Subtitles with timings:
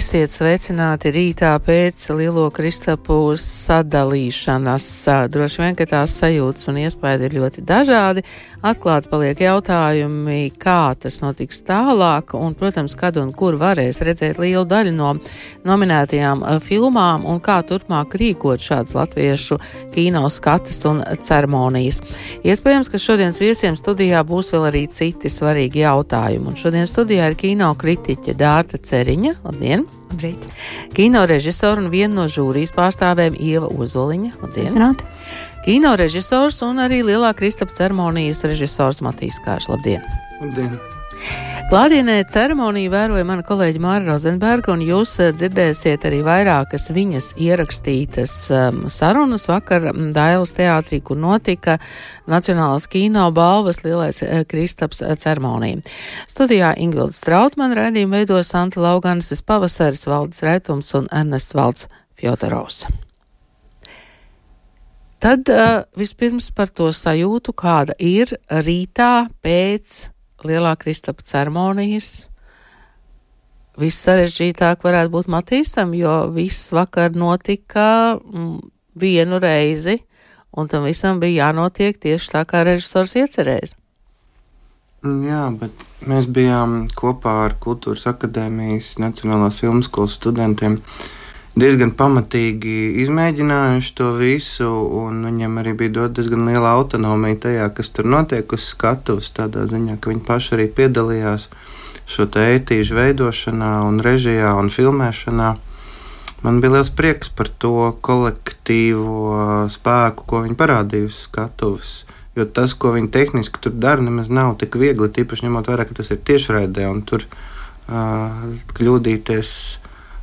[0.00, 4.86] esiet sveicināti rītā pēc lielo kristapu sadalīšanas.
[5.28, 8.24] Droši vien, ka tās sajūtas un iespējas ir ļoti dažādi.
[8.60, 14.66] Atklāti paliek jautājumi, kā tas notiks tālāk, un, protams, kad un kur varēs redzēt lielu
[14.68, 15.14] daļu no
[15.64, 19.56] nominētajām filmām, un kā turpmāk rīkot šādas latviešu
[19.94, 22.02] kino skatas un ceremonijas.
[22.44, 27.38] Iespējams, ka šodienas viesiem studijā būs vēl arī citi svarīgi jautājumi, un šodien studijā ir
[27.40, 29.38] kino kritiķe Dārta Ceriņa.
[29.46, 29.88] Labdien!
[30.10, 30.42] Labrīt.
[30.92, 34.32] Kino režisora un viena no žūrijas pārstāvēm Ieva Ozoliņa.
[34.42, 34.72] Labdien!
[34.74, 35.04] Zināt?
[35.60, 39.68] Kino režisors un arī lielā Kristapa ceremonijas režisors Matīs Kārs.
[39.68, 40.00] Labdien!
[40.40, 40.78] Labdien!
[41.68, 48.32] Klātienē ceremoniju vēroja mana kolēģa Māra Rozenberga, un jūs eh, dzirdēsiet arī vairākas viņas ierakstītas
[48.56, 51.76] um, sarunas vakar Dailas teātrī, kur notika
[52.24, 55.84] Nacionālas kino balvas lielais uh, Kristaps uh, ceremonija.
[56.32, 61.86] Studijā Ingvilda Strautman raidījumu veido Santa Lauganas pavasaris, Valdis Rētums un Ernests Valds
[62.16, 62.86] Fjodorovs.
[65.20, 70.10] Tad uh, vispirms par to sajūtu, kāda ir rītā pēc
[70.48, 72.30] lielā kristapa ceremonijas.
[73.80, 78.56] Viss sarežģītāk varētu būt Matīstam, jo viss vakar notika mm,
[79.00, 79.98] vienu reizi,
[80.56, 83.76] un tam visam bija jānotiek tieši tā, kā režisors iecerējis.
[85.00, 90.76] Jā, bet mēs bijām kopā ar Kultūras Akadēmijas Nacionālās filmu skolas studentiem.
[91.60, 97.90] Diezgan pamatīgi izmēģinājuši to visu, un viņiem arī bija dot diezgan liela autonomija tajā, kas
[97.92, 99.28] tur notiek uz skatuves.
[99.36, 101.48] Tādā ziņā, ka viņi paši arī piedalījās
[102.08, 105.50] šo ētīšu veidošanā, un režijā un filmēšanā.
[106.46, 111.92] Man bija liels prieks par to kolektīvo spēku, ko viņi parādīja uz skatuves.
[112.38, 115.10] Jo tas, ko viņi tehniski tur dara, nemaz nav tik viegli.
[115.12, 118.48] Tīpaši ņemot vērā, ka tas ir tiešraidē un tur uh,
[118.78, 119.52] kļūdīties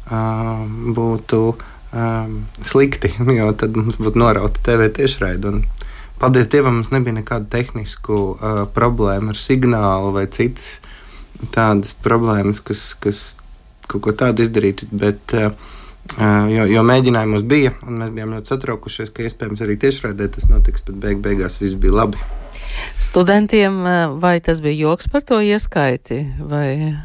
[0.07, 1.41] būtu
[2.67, 3.13] slikti.
[3.37, 5.61] Jo tad mums būtu norauta TV tiešraide.
[6.17, 10.79] Paldies Dievam, mums nebija nekādu tehnisku uh, problēmu ar signālu vai citas
[11.53, 13.19] tādas problēmas, kas, kas
[13.85, 14.89] kaut ko tādu izdarītu.
[14.97, 15.53] Bet, uh,
[16.47, 20.81] Jo, jo mēģinājumos bija, un mēs bijām ļoti satraukušies, ka iespējams arī tiešraidē tas notiks,
[20.87, 22.21] bet beig beigās viss bija labi.
[23.03, 23.81] Studentiem
[24.21, 26.21] vai tas bija joks par to ieskaiti?
[26.39, 26.95] Vai?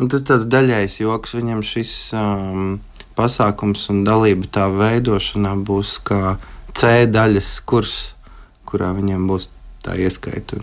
[0.00, 2.78] Nu, tas tāds daļais joks, viņam šis um,
[3.18, 6.36] pasākums un dalība tā veidošanā būs kā
[6.76, 7.96] C daļas kurs,
[8.68, 9.50] kurā viņam būs
[9.84, 10.62] tā ieskaita.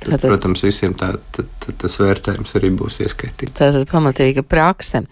[0.00, 3.52] Tad, Tātad, protams, visiem tā, tā, tā, tas vērtējums arī būs ieskaitīts.
[3.58, 5.02] Tā ir pamatīga prakse.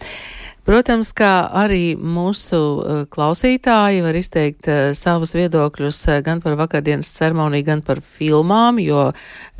[0.69, 7.09] Protams, kā arī mūsu uh, klausītāji var izteikt uh, savus viedokļus uh, gan par vakardienas
[7.17, 9.06] ceremoniju, gan par filmām, jo,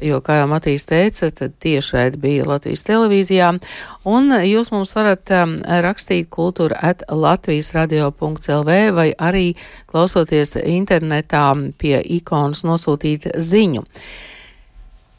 [0.05, 3.49] jo kā jau Matīs teica, tad tiešraidi bija Latvijas televīzijā.
[4.05, 5.33] Un jūs mums varat
[5.89, 9.47] rakstīt kultūra at Latvijas radio.lv vai arī
[9.89, 11.47] klausoties internetā
[11.81, 13.89] pie ikonas nosūtīt ziņu.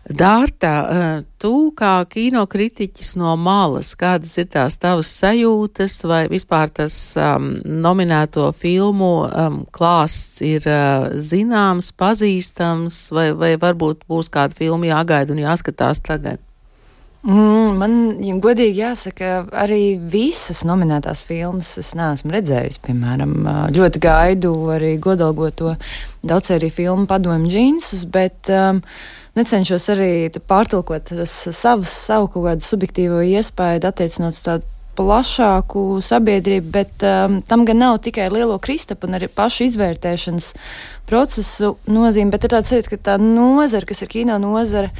[0.10, 0.72] Dārta,
[1.38, 7.52] tu kā kino kritiķis no malas, kādas ir tās tavas sajūtas, vai vispār tas um,
[7.86, 15.38] nominēto filmu um, klāsts ir uh, zināms, pazīstams, vai, vai varbūt būs kāda filma jāgaida
[15.38, 16.42] un jāskatās tagad?
[17.20, 17.94] Mm, man,
[18.24, 19.30] ja godīgi jāsaka,
[19.60, 22.80] arī visas nominētās filmas es neesmu redzējis.
[22.86, 23.34] Piemēram,
[23.76, 25.74] ļoti gaidu arī godalgoto
[26.24, 28.80] daudzsēriju filmu Padomju džinsus, bet um,
[29.36, 30.10] necenšos arī
[30.48, 37.68] pārtulkot savus, savu kaut kādu subjektīvo iespēju, attiecinot uz tādu plašāku sabiedrību, bet um, tam
[37.68, 40.54] gan nav tikai lielo kristapu un arī pašu izvērtēšanas
[41.12, 44.92] procesu nozīme, bet ir tāds sajūta, ka tā nozara, kas ir kino nozara,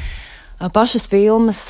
[0.68, 1.62] pašas filmas,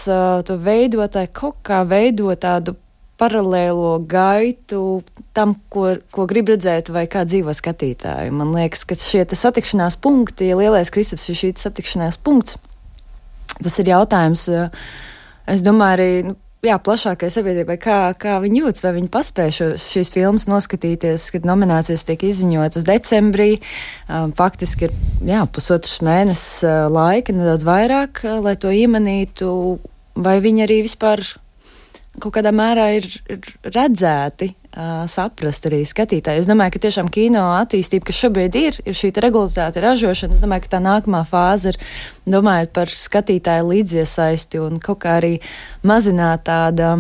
[0.49, 2.75] veidotāji kaut kā veido tādu
[3.19, 5.03] paralēlo gaitu
[5.35, 8.31] tam, ko, ko grib redzēt, vai kā dzīvo skatītāji.
[8.31, 12.57] Man liekas, ka šie satikšanās punkti, ja lielais Kristaps ir šī satikšanās punkts,
[13.59, 14.47] tas ir jautājums.
[15.49, 19.67] Es domāju, arī nu, jā, plašākai sabiedrībai, kā, kā viņi jūtas, vai viņi paspēja šo,
[19.79, 23.49] šīs filmas noskatīties, kad nominācijas tiek izziņotas decembrī.
[24.39, 24.95] Faktiski ir
[25.29, 29.51] jā, pusotrs mēnesis laika, nedaudz vairāk, lai to iemanītu,
[30.19, 31.23] vai viņi arī vispār
[32.19, 34.53] kaut kādā mērā ir, ir redzēti
[35.09, 36.43] saprast arī skatītāji.
[36.43, 40.37] Es domāju, ka tiešām kino attīstība, kas šobrīd ir, ir šī regulātāte ražošana.
[40.37, 41.79] Es domāju, ka tā nākamā fāze ir
[42.29, 45.37] domājot par skatītāju līdziesaisti un kaut kā arī
[45.81, 46.99] mazināt tāda.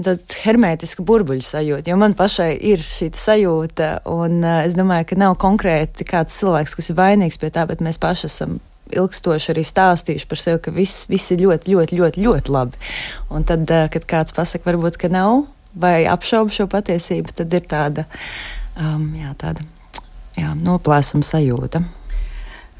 [0.00, 5.18] Tad hermētiska burbuļu sajūta, jo man pašai ir šī sajūta, un uh, es domāju, ka
[5.20, 8.56] nav konkrēti kāds cilvēks, kas ir vainīgs pie tā, bet mēs paši esam
[8.96, 12.80] ilgstoši arī stāstījuši par sevi, ka viss, viss ir ļoti, ļoti, ļoti, ļoti labi.
[13.28, 18.06] Un tad, kad kāds pasaka, varbūt, ka nav, vai apšauba šo patiesību, tad ir tāda,
[18.76, 19.64] um, jā, tāda
[20.38, 21.82] jā, noplēsuma sajūta.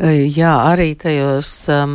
[0.01, 1.91] Jā, arī tajos um,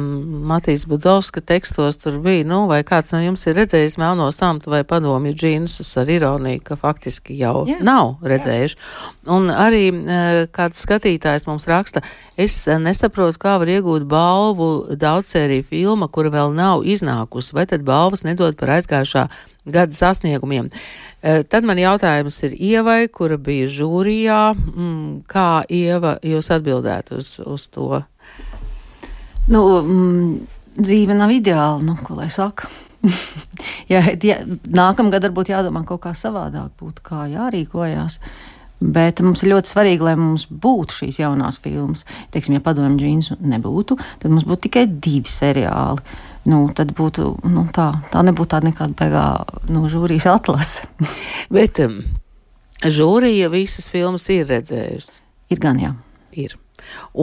[0.46, 4.84] Matīs Budovska tekstos tur bija, nu, vai kāds no jums ir redzējis melno samtu vai
[4.86, 7.80] padomju džinsus ar ironiju, ka faktiski jau jā.
[7.82, 8.78] nav redzējuši.
[8.78, 9.16] Jā.
[9.34, 12.04] Un arī uh, kāds skatītājs mums raksta,
[12.38, 14.70] es nesaprotu, kā var iegūt balvu
[15.02, 19.26] daudzsēriju filma, kura vēl nav iznākusi, vai tad balvas nedod par aizgājušā
[19.66, 20.70] gada sasniegumiem.
[20.70, 20.76] E,
[21.22, 24.40] tad man jautājums ir Ievai, kura bija žūrijā.
[24.56, 28.02] Mm, kā Ieva jūs atbildētu uz, uz to?
[29.52, 30.34] Nu, mm,
[30.80, 32.70] dzīve nav ideāla, nu, ko lai saka.
[33.94, 38.20] ja, ja, nākamgad varbūt jādomā kaut kā savādāk, būtu kā jārīkojās.
[38.86, 42.04] Bet mums ir ļoti svarīgi, lai mums būtu šīs jaunās filmas.
[42.34, 46.04] Teiksim, ja padomju džīnsu nebūtu, tad mums būtu tikai divi seriāli
[46.50, 49.26] nu, tad būtu nu, tā, tā nebūtu tāda nekāda beigā
[49.74, 50.88] no žūrijas atlase.
[51.56, 52.02] Bet um,
[52.86, 55.22] žūrija visas filmas ir redzējusi.
[55.54, 55.96] Ir gan jā.
[56.36, 56.58] Ir.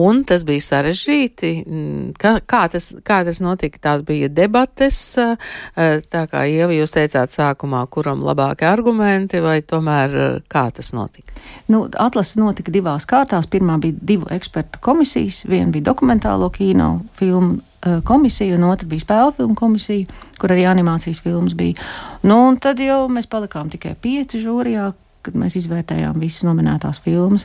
[0.03, 1.51] Un tas bija sarežģīti.
[1.63, 3.81] Mm, kā, kā, tas, kā tas notika?
[3.89, 5.35] Tās bija debates, uh,
[5.73, 10.93] uh, tā kā Ieva jūs teicāt sākumā, kuram labāki argumenti, vai tomēr uh, kā tas
[10.95, 11.35] notika?
[11.71, 13.49] Nu, atlases notika divās kārtās.
[13.51, 15.43] Pirmā bija divu ekspertu komisijas.
[15.49, 20.05] Viena bija dokumentālo kino filmu Eh, komisija, un otra bija spēļu filmu komisija,
[20.39, 21.75] kur arī animācijas filmas bija.
[22.23, 24.85] Nu, tad jau mēs palikām tikai pieci žūrijā,
[25.23, 27.43] kad mēs izvērtējām visas nominētās filmas.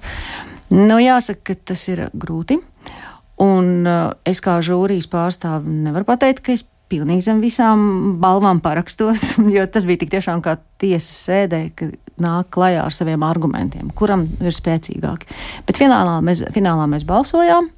[0.74, 2.58] Nu, jāsaka, ka tas ir grūti.
[3.38, 7.80] Un uh, es kā žūrijas pārstāvis nevaru pateikt, ka es pilnīgi zem visām
[8.22, 13.22] balvām parakstos, jo tas bija tik tiešām kā tiesas sēdē, ka nāk klajā ar saviem
[13.22, 15.28] argumentiem, kuram ir spēcīgāki.
[15.68, 17.70] Bet finālā mēs, finālā mēs balsojām.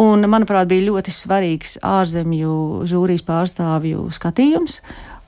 [0.00, 4.80] Un, manuprāt, bija ļoti svarīgs ārzemju žūrijas pārstāvju skatījums.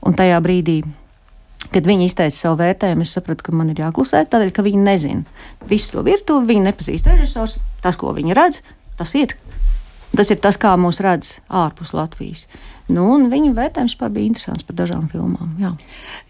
[0.06, 0.82] Un tajā brīdī,
[1.74, 5.68] kad viņi izteica savu vērtējumu, es sapratu, ka man ir jāklusē, tādēļ, ka viņi nezina
[5.68, 8.62] visu to virtuvi, viņi nepazīst režisors, tas, ko viņi redz,
[8.98, 9.36] tas ir.
[10.16, 12.46] Tas ir tas, kā mūs redz ārpus Latvijas.
[12.88, 15.50] Nu, viņa vērtējums bija interesants par dažām filmām.
[15.60, 15.74] Jā,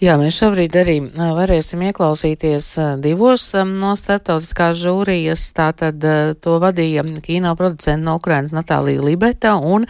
[0.02, 2.72] jā mēs šobrīd arī varēsim ieklausīties
[3.04, 5.46] divos no starptautiskās žūrijas.
[5.54, 6.02] Tātad
[6.42, 9.86] to vadīja kino producenta no Ukrainas Natālija Libeta un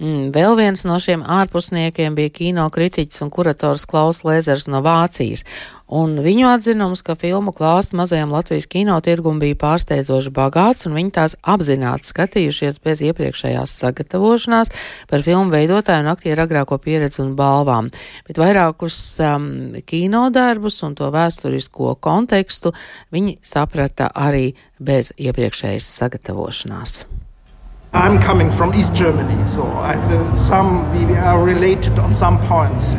[0.00, 5.44] Mm, vēl viens no šiem ārpusniekiem bija kino kritiķis un kurators Klaus Lēzers no Vācijas.
[5.92, 11.36] Un viņu atzinums, ka filmu klāsts mazajam Latvijas kinotirgum bija pārsteidzoši bagāts, un viņi tās
[11.42, 14.72] apzināti skatījušies bez iepriekšējās sagatavošanās
[15.10, 17.92] par filmu veidotāju un aktieru agrāko pieredzi un balvām,
[18.24, 18.96] bet vairākus
[19.26, 19.50] um,
[19.84, 22.72] kinodarbus un to vēsturisko kontekstu
[23.12, 27.02] viņi saprata arī bez iepriekšējas sagatavošanās.
[27.92, 29.98] I'm coming from East Germany, so I,
[30.36, 32.94] some we are related on some points.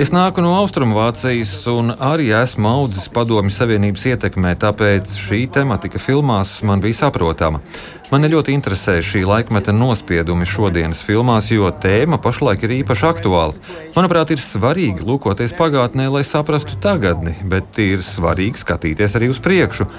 [0.00, 6.62] Es nāku no Austrumvācijas un arī esmu audzis Padomju Savienības ietekmē, tāpēc šī tematika filmās
[6.64, 7.60] man bija saprotama.
[8.08, 13.74] Mani ļoti interesē šī laikmeta nospiedumi šodienas filmās, jo tēma pašlaik ir īpaši aktuāla.
[13.98, 19.90] Manuprāt, ir svarīgi lūkoties pagātnē, lai saprastu tagadni, bet ir svarīgi skatīties arī uz priekšu.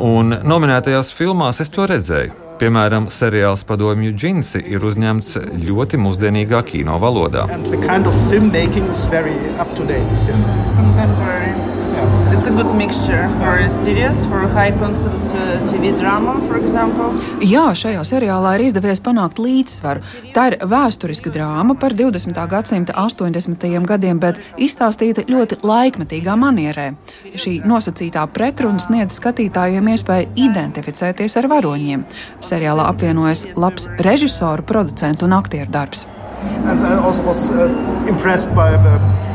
[0.00, 2.43] Un nominētajās filmās es to redzēju.
[2.54, 5.34] Piemēram, seriāls Padomju džinsi ir uzņemts
[5.64, 7.48] ļoti mūsdienīgā kino valodā.
[7.82, 8.14] Kind of
[13.70, 17.12] series, for a high concept uh, TV drama, for example.
[17.40, 20.02] Jā, šajā seriālā ir izdevies panākt līdzsvaru.
[20.34, 22.36] Tā ir vēsturiska drāma par 20.
[22.50, 23.64] gadsimta 80.
[23.88, 26.94] gadiem, bet izstāstīta ļoti laikmetīgā manierē.
[27.34, 32.04] Šī nosacītā pretruna sniedz skatītājiem iespēju identificēties ar varoņiem.
[32.44, 36.06] Seriālā apvienojas labs režisoru, producentu un aktieru darbs.
[36.68, 37.72] And I also was uh,
[38.06, 39.33] impressed by the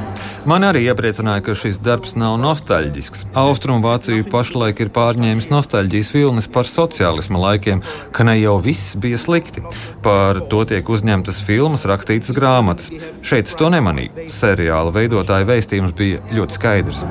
[0.50, 3.28] Man arī iepriecināja, ka šis darbs nav nostalģisks.
[3.38, 7.84] Austrumvācija pašlaik ir pārņēmis nostalģijas vilnis par sociālisma laikiem,
[8.16, 9.62] ka ne jau viss bija slikti.
[10.02, 12.90] Par to tiek uzņemtas filmas, rakstītas grāmatas.
[13.22, 14.26] Šeit es to nemanīju.
[14.34, 17.04] Seriāla veidotāja veistījums bija ļoti skaidrs.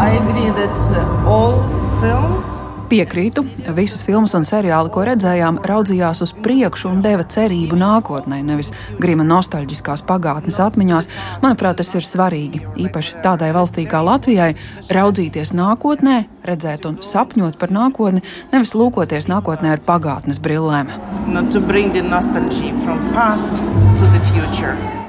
[0.00, 1.62] I agree that uh, all
[2.00, 3.44] films Piekrītu,
[3.76, 9.22] visas filmas un seriāli, ko redzējām, raudzījās uz priekšu un deva cerību nākotnē, nevis grima
[9.28, 11.06] nostalģiskās pagātnes atmiņās.
[11.44, 12.64] Manuprāt, tas ir svarīgi.
[12.88, 14.56] Īpaši tādai valstī kā Latvijai,
[14.90, 20.90] raudzīties nākotnē, redzēt un sapņot par nākotni, nevis lūkoties nākotnē ar pagātnes brillēm.
[21.30, 23.52] not to bring the nostalgia from past
[23.98, 24.99] to the future.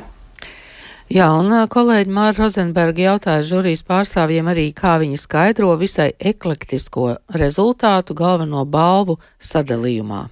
[1.11, 8.15] Jā, un kolēģi Māra Rozenberga jautāja žūrijas pārstāvjiem arī, kā viņi skaidro visai eklektisko rezultātu
[8.15, 9.17] galveno balvu
[9.51, 10.29] sadalījumā.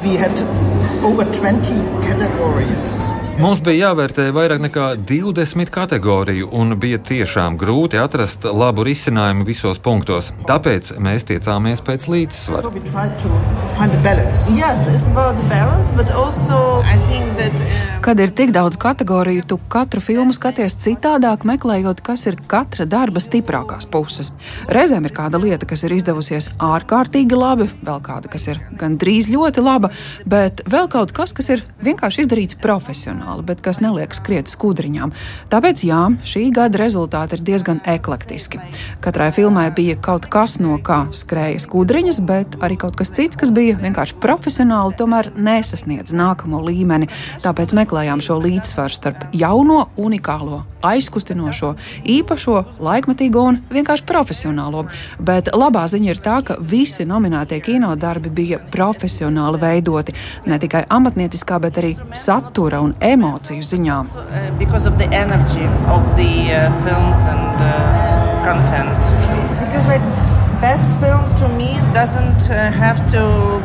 [0.00, 0.40] We had
[1.04, 3.19] over 20 categories.
[3.40, 9.80] Mums bija jāvērtē vairāk nekā 20 kategoriju, un bija tiešām grūti atrast labu risinājumu visos
[9.80, 10.28] punktos.
[10.50, 12.68] Tāpēc mēs tiecāmies pēc līdzsvara.
[12.68, 13.32] So we tried to
[13.78, 14.44] find a balance.
[14.52, 18.78] Yes, it's about the balance, but also I think that uh, Kad ir tik daudz
[18.80, 24.30] kategoriju, tu katru filmu skaties citādāk, meklējot, kas ir katra darba stiprākās puses.
[24.72, 29.60] Reizēm ir kāda lieta, kas ir izdevusies ārkārtīgi labi, vēl kāda, kas ir gandrīz ļoti
[29.60, 29.92] laba,
[30.24, 35.12] bet vēl kaut kas, kas ir vienkārši izdarīts profesionāli, bet kas neliek skriet skudriņām.
[35.52, 38.60] Tāpēc, jā, šī gada rezultāti ir diezgan eklektiski.
[39.04, 43.52] Katrai filmai bija kaut kas, no kā skrēja skudriņas, bet arī kaut kas cits, kas
[43.54, 47.10] bija vienkārši profesionāli, tomēr nesasniedz nākamo līmeni.
[47.44, 51.74] Tāpēc meklējām šo līdzsvaru starp jauno, unikālo, aizkustinošo,
[52.08, 54.86] īpašo, laikmatīgo un vienkārši profesionālo.
[55.22, 60.16] Bet labā ziņa ir tā, ka visi nominētie kinodarbi bija profesionāli veidoti
[60.50, 63.98] ne tikai amatnieciskā, bet arī satura un emociju ziņā.
[67.60, 67.70] uh,
[69.70, 70.19] because
[70.60, 73.22] best film to me doesn't uh, have to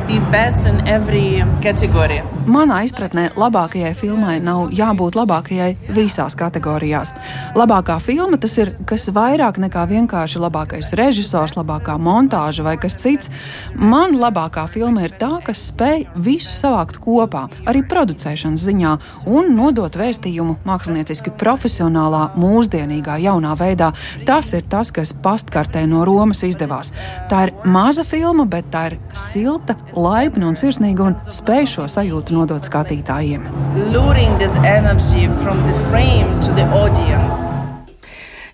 [0.07, 2.21] be best in every category.
[2.45, 7.11] Manā izpratnē labākajai filmai nav jābūt labākajai visās kategorijās.
[7.57, 13.31] Labākā filma tas ir kas vairāk nekā vienkārši labākais režisors, labākā montāža vai kas cits.
[13.75, 18.93] Man labākā filma ir tā, kas spēj visu savākt kopā, arī producēšanas ziņā,
[19.25, 23.89] un nodot vēstījumu mākslinieciski profesionālā, mūsdienīgā, jaunā veidā.
[24.29, 26.84] Tas ir tas, kas pastkartē no Romas izdevās.
[27.31, 32.37] Tā ir maza filma, bet tā ir silta, laipna un sirsnīga un spēj šo sajūtu
[32.37, 33.45] nodot skatītājiem.
[33.93, 37.64] Luring this energy from the frame to the audience.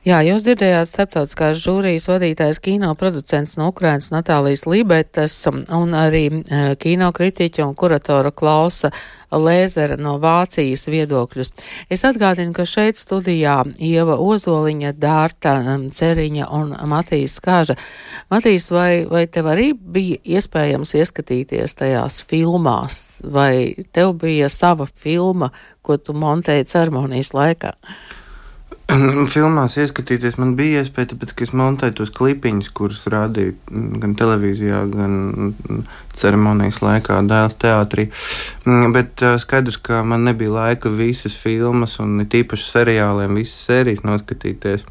[0.01, 6.62] Jā, jūs dzirdējāt starptautiskās žūrijas vadītājs kino producents no Ukrainas Natālijas Lībetas un arī e,
[6.81, 8.89] kino kritiķa un kuratora Klausa
[9.29, 11.53] Lēzera no Vācijas viedokļus.
[11.93, 17.75] Es atgādinu, ka šeit studijā Ieva Ozoliņa, Dārta em, Ceriņa un Matīs Skāža.
[18.34, 25.51] Matīs, vai, vai tev arī bija iespējams ieskatīties tajās filmās, vai tev bija sava filma,
[25.86, 27.75] ko tu montēji ceremonijas laikā?
[29.33, 34.15] Filmās ieskatīties man bija iespēja, tāpēc, ka es montēju tos klipiņus, kurus rādīju mm, gan
[34.19, 35.83] televīzijā, gan mm,
[36.17, 38.10] ceremonijas laikā, dēls teātrī.
[38.65, 44.03] Mm, Bet skaidrs, ka man nebija laika visas filmas un it īpaši seriāliem, visas sērijas
[44.07, 44.83] noskatīties.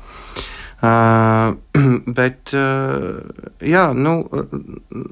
[0.80, 1.58] Uh,
[2.18, 3.20] bet, uh,
[3.60, 4.14] jā, nu,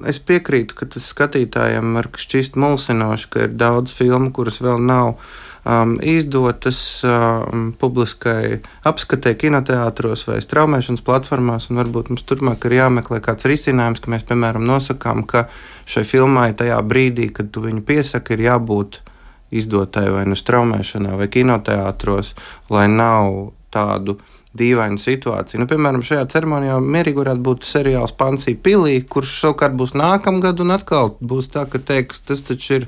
[0.09, 5.19] es piekrītu, ka tas skatītājiem var šķist mulsinoši, ka ir daudz filmu, kuras vēl nav
[5.65, 11.69] um, izdotas um, publiskai apskatē, kinoteātros vai straumēšanas platformās.
[11.73, 15.47] Varbūt mums turpmāk ir jāmeklē kāds risinājums, ka mēs, piemēram, nosakām, ka
[15.89, 19.01] šai filmai tajā brīdī, kad tu viņu piesaki, ir jābūt
[19.49, 22.35] izdotai vai nu straumēšanā vai kinoteātros,
[22.69, 24.19] lai nav tādu
[24.57, 25.61] dīvainu situāciju.
[25.61, 30.73] Nu, piemēram, šajā ceremonijā mierīgi varētu būt seriāls Pansī Pilī, kurš savukārt būs nākamgad un
[30.73, 32.87] atkal būs tā, ka teiks, tas taču ir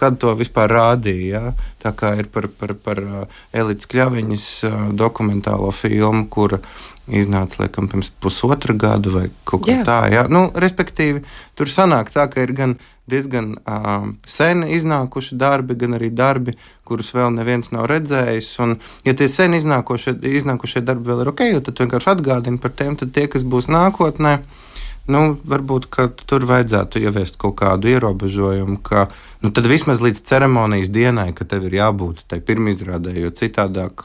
[0.00, 1.42] kad to vispār rādīja.
[1.42, 1.68] Ja?
[1.82, 6.62] Tā kā ir par, par, par uh, Elites Kļaviņas uh, dokumentālo filmu, kura
[7.10, 9.84] iznāca laikam pirms pusotra gada vai kaut kā Jā.
[9.88, 10.00] tā.
[10.12, 10.24] Ja?
[10.30, 11.24] Nu, respektīvi,
[11.58, 12.76] tur sanāk tā, ka ir gan
[13.10, 16.54] diezgan um, sen iznākuši darbi, gan arī darbi,
[16.86, 18.50] kurus vēl neviens nav redzējis.
[18.64, 22.96] Un, ja tie sen iznākušie, iznākušie darbi vēl ir ok, tad vienkārši atgādini par tiem,
[23.00, 24.38] tad tie, kas būs nākotnē.
[25.10, 25.88] Nu, varbūt
[26.30, 29.08] tur vajadzētu ieviest kaut kādu ierobežojumu, ka
[29.42, 34.04] nu, tad vismaz līdz ceremonijas dienai, ka tev ir jābūt tai pirmizrādē, jo citādāk,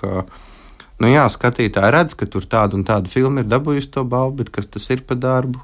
[0.98, 4.50] nu jā, skatītāji redz, ka tur tāda un tāda filma ir dabūjusi to balvu, bet
[4.56, 5.62] kas tas ir pa darbu?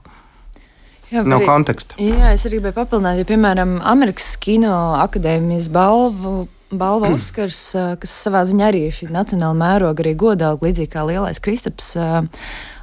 [1.10, 1.98] Jā, Nav arī- konteksta.
[1.98, 7.60] Jā, es arī gribēju papildināt, ja, piemēram, Amerikas Kino akadēmijas balvu balva Oskars,
[8.02, 11.92] kas savā ziņā arī ir šī nacionāla mēroga arī godalga, līdzīgi kā lielais Kristaps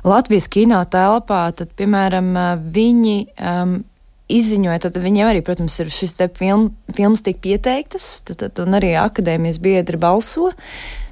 [0.06, 2.32] Latvijas kino telpā, tad, piemēram,
[2.72, 3.78] viņi um,
[4.30, 8.78] izziņoja, tad viņiem arī, protams, ir šis te film, filmas tiek pieteiktas, tad, tad, un
[8.78, 10.50] arī akadēmijas biedri balso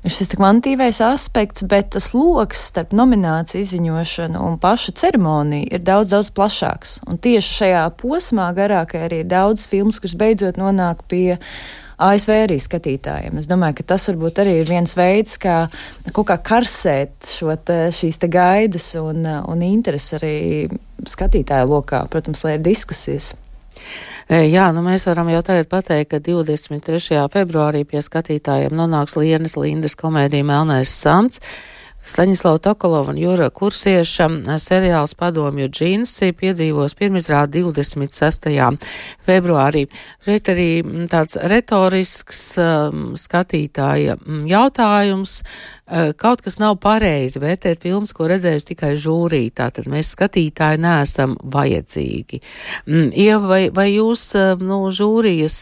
[0.09, 6.31] šis kvantitīvais aspekts, bet tas lokus starp nomināciju izziņošanu un pašu ceremoniju ir daudz, daudz
[6.37, 6.99] plašāks.
[7.11, 11.39] Un tieši šajā posmā garākajā arī ir daudz filmas, kuras beidzot nonāk pie
[11.99, 13.41] ASV arī skatītājiem.
[13.41, 15.65] Es domāju, ka tas varbūt arī ir viens veids, kā
[16.13, 17.33] kaut kā karsēt
[17.67, 20.37] te, šīs te gaidas un, un interesi arī
[21.09, 23.33] skatītāju lokā, protams, lai ir diskusijas.
[24.29, 27.25] E, jā, nu mēs varam jau tagad pateikt, ka 23.
[27.33, 31.43] februārī pie skatītājiem nonāks Lienas Lindas komēdija Melnais Samts.
[32.09, 34.29] Staņislava Tokolova un Jūra Kursieša
[34.63, 38.49] seriāls Padomju džinsi piedzīvos pirmizrādi 26.
[39.27, 39.85] februārī.
[40.25, 40.69] Šeit arī
[41.13, 44.17] tāds retorisks um, skatītāja
[44.49, 45.43] jautājums.
[45.43, 51.37] Uh, kaut kas nav pareizi vērtēt filmas, ko redzējusi tikai žūrī, tātad mēs skatītāji neesam
[51.45, 52.41] vajadzīgi.
[52.89, 55.59] Ieva, vai, vai jūs nu, žūrijas,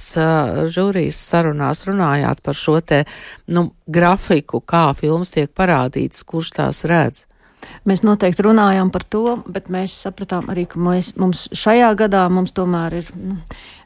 [0.74, 3.04] žūrijas sarunās runājāt par šo te
[3.50, 7.24] nu, grafiku, kā filmas tiek parādītas, kurš tās redz?
[7.86, 12.54] Mēs noteikti runājām par to, bet mēs sapratām arī, ka mēs, mums šajā gadā mums
[12.54, 13.38] tomēr ir, nu,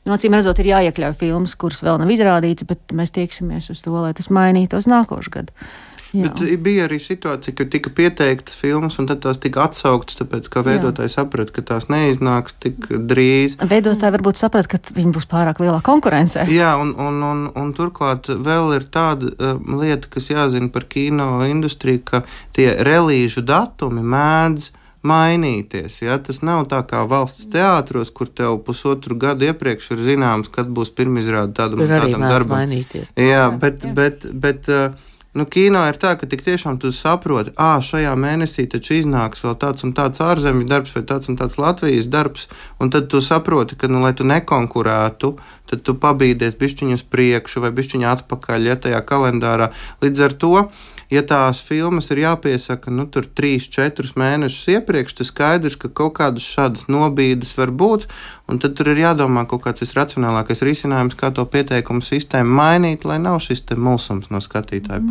[0.04, 3.94] no acīm redzot, ir jāiekļauj filmas, kuras vēl nav izrādītas, bet mēs tieksimies uz to,
[3.96, 5.70] lai tas mainītos nākošu gadu.
[6.10, 6.26] Jā.
[6.26, 10.64] Bet bija arī situācija, ka tika pieteiktas filmas, un tad tās tika atsauktas, tāpēc ka
[10.66, 13.54] veidotāji saprata, ka tās neiznāks tik drīz.
[13.70, 16.48] Veidotāji varbūt saprata, ka viņi būs pārāk lielā konkurencē.
[16.50, 21.44] Jā, un, un, un, un turklāt vēl ir tāda uh, lieta, kas jāzina par kino
[21.46, 22.24] industriju, ka
[22.56, 24.72] tie relīžu datumi mēdz
[25.06, 26.00] mainīties.
[26.04, 26.18] Ja?
[26.22, 30.92] Tas nav tā kā valsts teātros, kur tev pusotru gadu iepriekš ir zināms, kad būs
[30.96, 32.58] pirmizrāde tādam, tādam darbam.
[32.58, 33.14] Mainīties.
[33.16, 33.94] Jā, bet, jā.
[33.96, 38.16] bet, bet, bet uh, Nu, kino ir tā, ka tik tiešām tu saproti, ah, šajā
[38.18, 42.48] mēnesī taču iznāks vēl tāds un tāds ārzemju darbs vai tāds un tāds Latvijas darbs,
[42.82, 45.30] un tad tu saproti, ka, nu, lai tu nekonkurētu,
[45.70, 49.70] tad tu pabīdies bišķiņu uz priekšu vai bišķiņu atpakaļ, ja tajā kalendārā.
[50.02, 50.66] Līdz ar to
[51.10, 56.46] ja tās filmas ir jāpiesaka nu, 3, 4 mēnešus iepriekš, tad skaidrs, ka kaut kādas
[56.46, 58.08] šādas nobīdes var būt.
[58.50, 63.40] Tad tur ir jādomā kaut kāds racionālākais risinājums, kā to pieteikumu sistēmu mainīt, lai nav
[63.44, 65.10] šis mulsums no skatītāja mm.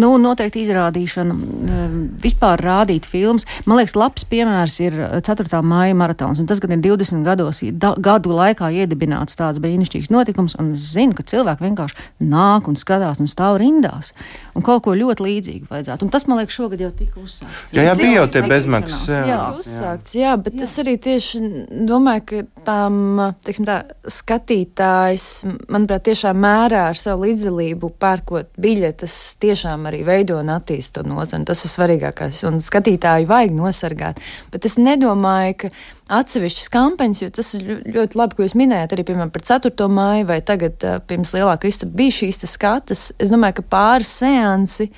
[0.00, 3.46] Nu, noteikti izrādīšana, eh, vispār rādīt filmas.
[3.66, 5.62] Man liekas, labs piemērs ir 4.
[5.62, 6.42] māja maratons.
[6.46, 10.56] Tas gan ir 20 gados, da, gadu laikā iedibināts tāds brīnišķīgs notikums.
[10.74, 14.12] Es zinu, ka cilvēki vienkārši nāk un skatās un stāv rindās.
[14.54, 16.02] Un kaut ko ļoti līdzīgu vajadzētu.
[16.02, 17.72] Un tas, man liekas, šogad jau tika uzsākts.
[17.72, 19.06] Jā, jā bija jau tie bezmaksas.
[19.08, 19.40] Jā, jā.
[19.58, 20.66] uzsākts, jā, bet jā.
[20.66, 21.42] es arī tieši
[21.86, 23.80] domāju, ka tam teiksim, tā,
[24.10, 25.28] skatītājs,
[25.68, 31.08] manuprāt, tiešām mērā ar savu līdzdalību pērkot biļetes tiešām tiešām arī veido un attīsta to
[31.08, 31.44] nozari.
[31.44, 32.44] Tas ir svarīgākais.
[32.48, 34.20] Un skatītāju vajag nosargāt.
[34.50, 35.70] Bet es nedomāju, ka
[36.08, 39.88] atsevišķas kampaņas, jo tas ir ļoti labi, ko jūs minējat arī piemēram par 4.
[39.88, 43.12] māju vai tagad pirms lielā krista bija šīs skatas.
[43.18, 44.90] Es domāju, ka pāris seansi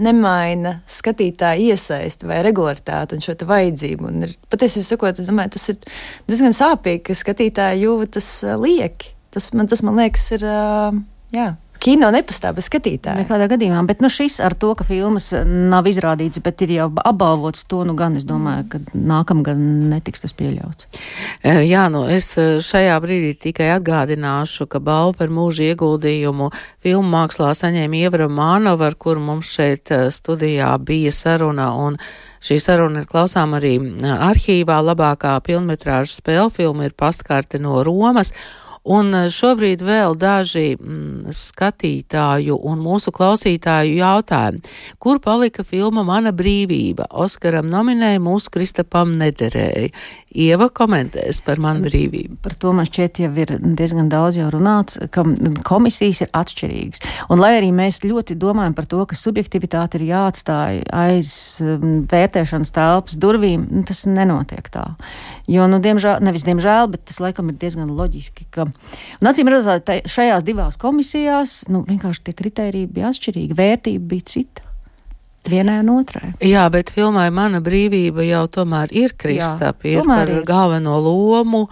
[0.00, 4.08] nemaina skatītāju iesaisti vai regularitāti un šo vajadzību.
[4.08, 5.80] Un ir, patiesībā sakot, es domāju, tas ir
[6.28, 9.16] diezgan sāpīgi, ka skatītāji jūtas lieki.
[9.30, 10.46] Tas man, tas, man liekas, ir.
[11.30, 13.22] Jā, Kino nepastāv bez skatītāja.
[13.22, 17.64] Nekādā gadījumā, bet nu, šis ar to, ka filmas nav izrādīts, bet ir jau apbalvots,
[17.70, 20.90] to nu gan es domāju, ka nākamgad netiks tas pieļauts.
[21.40, 26.50] E, jā, nu es e, šajā brīdī tikai atgādināšu, ka balvu par mūža ieguldījumu
[26.84, 31.96] filmu mākslā saņēma Ievra Mānova, ar kuru mums šeit studijā bija saruna un
[32.40, 34.78] Šī saruna ir klausām arī arhīvā.
[34.80, 38.32] Labākā filmetrāža spēļu filma ir pastkarte no Romas.
[38.88, 44.62] Un eh, šobrīd vēl daži mm, skatītāju un mūsu klausītāju jautājumi.
[44.98, 47.10] Kur palika filma Mana brīvība?
[47.12, 49.90] Oskaram nominēja, mūsu Kristapam nederēja.
[50.30, 52.38] Ieva komentēs par manu brīvību.
[52.40, 55.24] Par to man šķiet jau ir diezgan daudz jau runāts, ka
[55.66, 57.02] komisijas ir atšķirīgas.
[57.34, 61.32] Un lai arī mēs ļoti domājam par to, ka subjektivitāte ir jāatstāj aiz
[61.66, 64.86] um, vērtēšanas telpas durvīm, tas nenotiek tā.
[65.50, 68.69] Jo, nu, diemžēl, nevis diemžēl, bet tas laikam ir diezgan loģiski, ka,
[69.20, 74.66] un acīm redzot, šajās divās komisijās, nu, vienkārši tie kriteriji bija atšķirīgi, vērtība bija cita.
[75.48, 76.34] Vienai un otrai.
[76.44, 79.88] Jā, bet filmai Mana brīvība jau tomēr ir Kristapa.
[79.88, 80.42] Ir par ir.
[80.44, 81.62] galveno lomu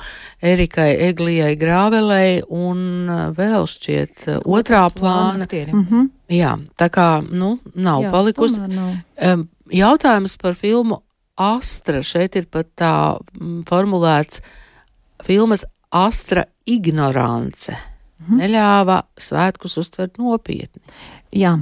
[0.40, 2.80] Erikai Eglijai Grāvelei un
[3.12, 5.44] uh, vēl šķiet uh, otrā plāna.
[5.44, 6.08] Mm -hmm.
[6.32, 8.60] Jā, tā kā, nu, nav Jā, palikusi.
[8.60, 9.44] Nav.
[9.70, 11.02] Jautājums par filmu
[11.36, 12.02] Astra.
[12.02, 13.18] Šeit ir pat tā
[13.68, 14.40] formulēts
[15.24, 17.72] filmas Astra ignorance.
[18.26, 18.40] mhm.
[18.42, 20.82] neļāva svētkus uztvert nopietni.
[21.32, 21.54] Jā,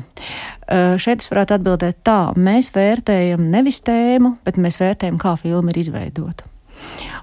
[1.03, 5.81] šeit es varētu atbildēt tā, mēs vērtējam nevis tēmu, bet mēs vērtējam, kā filma ir
[5.83, 6.47] izveidota.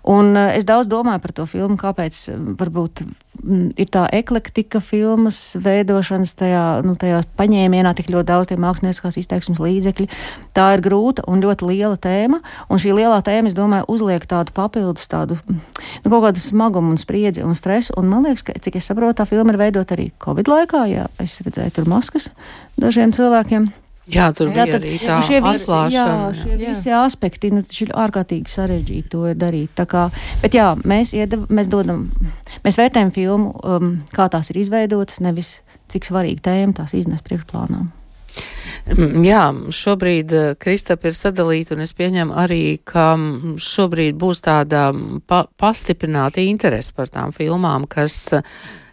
[0.03, 4.81] Un eh, es daudz domāju par to filmu, kāpēc eh, varbūt mm, ir tā eklektika
[4.83, 10.09] filmas veidošanas tajā, nu, tajā paņēmienā tik ļoti daudz tie mākslinieckās izteiksmes līdzekļi.
[10.57, 14.51] Tā ir grūta un ļoti liela tēma, un šī lielā tēma, es domāju, uzliek tādu
[14.55, 15.61] papildus tādu, nu,
[16.09, 19.27] kaut kādu smagumu un spriedzi un stresu, un man liekas, ka, cik es saprotu, tā
[19.29, 22.27] filma ir veidota arī Covid laikā, jā, es redzēju tur maskas
[22.75, 23.71] dažiem cilvēkiem.
[24.11, 26.15] Jā, tur jā, bija arī tā šie visi, atklāšana.
[26.27, 26.73] Jā, šie jā.
[26.73, 29.71] visi aspekti, nu, ir ārkārtīgi sarežģīti to darīt.
[29.77, 30.09] Tā kā,
[30.43, 32.09] bet jā, mēs, iedav, mēs dodam,
[32.65, 35.61] mēs vērtējam filmu, um, kā tās ir izveidotas, nevis
[35.93, 37.85] cik svarīga tēma tās iznes priekšplānā.
[38.91, 44.43] Mm, jā, šobrīd uh, Kristapa ir sadalīta, un es pieņemu arī, ka mm, šobrīd būs
[44.43, 44.89] tāda
[45.29, 48.43] pa pastiprināta interese par tām filmām, kas uh,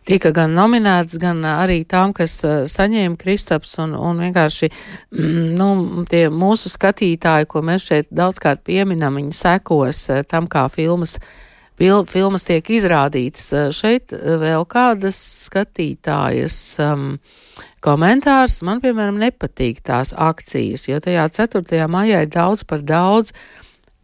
[0.09, 2.39] tika gan nominēts, gan arī tām, kas
[2.73, 4.71] saņēma Kristaps un, un vienkārši,
[5.13, 5.69] mm, nu,
[6.11, 11.19] tie mūsu skatītāji, ko mēs šeit daudzkārt pieminam, viņi sekos tam, kā filmas,
[11.79, 13.51] fil, filmas tiek izrādītas.
[13.77, 17.09] Šeit vēl kādas skatītājas um,
[17.85, 21.83] komentārs, man, piemēram, nepatīk tās akcijas, jo tajā 4.
[21.91, 23.35] maijā ir daudz par daudz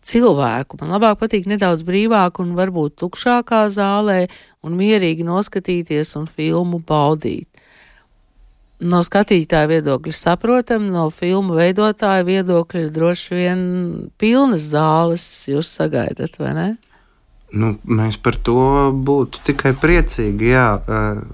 [0.07, 0.79] cilvēku.
[0.81, 4.27] Man labāk patīk nedaudz brīvāk un varbūt tukšākā zālē
[4.67, 7.49] un mierīgi noskatīties un filmu baudīt.
[8.77, 13.63] No skatītāja viedokļa saprotam, no filmu veidotāja viedokļa droši vien
[14.21, 16.67] pilnas zāles jūs sagaidat, vai ne?
[17.57, 20.67] Nu, mēs par to būtu tikai priecīgi, jā,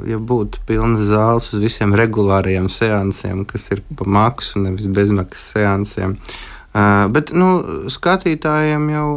[0.06, 6.14] ja būtu pilnas zāles uz visiem regulāriem seansiem, kas ir pa maksu, nevis bezmaksas seansiem.
[6.14, 7.52] Uh, bet nu,
[7.92, 9.08] skatītājiem jau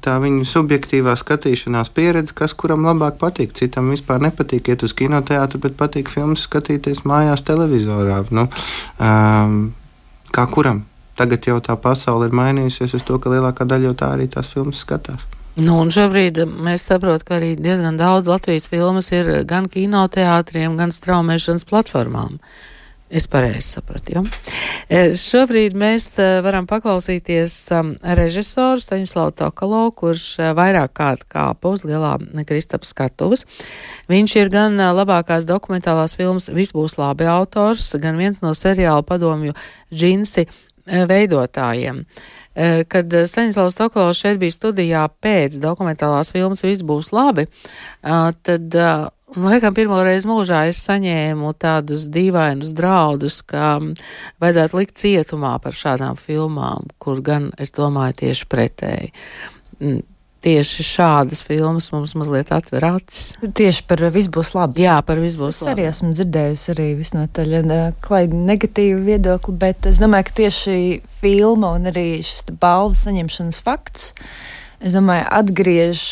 [0.00, 3.52] tā viņa subjektīvā skatīšanās pieredze, kas kuram labāk patīk.
[3.56, 8.22] Citam vispār nepatīk iet uz kinoteātru, bet patīk filmas skatīties mājās, televizorā.
[8.32, 8.46] Nu,
[10.30, 10.86] kā kuram?
[11.20, 14.48] Tagad jau tā pasaule ir mainījusies uz to, ka lielākā daļa jau tā arī tās
[14.48, 15.26] filmas skatās.
[15.60, 20.94] Nu, un šobrīd mēs saprotam, ka arī diezgan daudz Latvijas filmas ir gan kinoteātriem, gan
[20.94, 22.38] straumēšanas platformām.
[22.38, 22.79] Uh,
[23.10, 24.12] Es pareizi sapratu.
[24.14, 24.20] Ja?
[24.86, 31.72] E, šobrīd mēs e, varam paklausīties um, režisoru Staņslavu Tokalo, kurš e, vairāk kārt kāpa
[31.74, 32.12] uz lielā
[32.46, 33.42] Kristapa skatuves.
[34.10, 39.58] Viņš ir gan labākās dokumentālās filmas Viss būs labi autors, gan viens no seriāla padomju
[39.90, 40.46] džinsi
[40.86, 42.04] veidotājiem.
[42.90, 47.46] Kad Staņslavs Tokalovs šeit bija studijā pēc dokumentālās filmas Viss būs labi,
[48.02, 48.74] tad
[49.38, 53.76] Laikam pirmo reizi mūžā es saņēmu tādus dīvainus draudus, ka
[54.42, 59.12] vajadzētu likt cietumā par šādām filmām, kur gan es domāju tieši pretēji.
[59.78, 60.00] Mm,
[60.42, 63.34] tieši šādas filmas mums mazliet atver acis.
[63.38, 64.86] Tieši par visu būs labi.
[64.86, 65.70] Jā, par visu būs es labi.
[65.70, 67.56] Es arī esmu dzirdējusi arī visnotaļ
[68.02, 70.78] klaidi negatīvu viedokli, bet es domāju, ka tieši
[71.20, 74.14] filma un arī šis balvu saņemšanas fakts,
[74.80, 76.06] es domāju, atgriež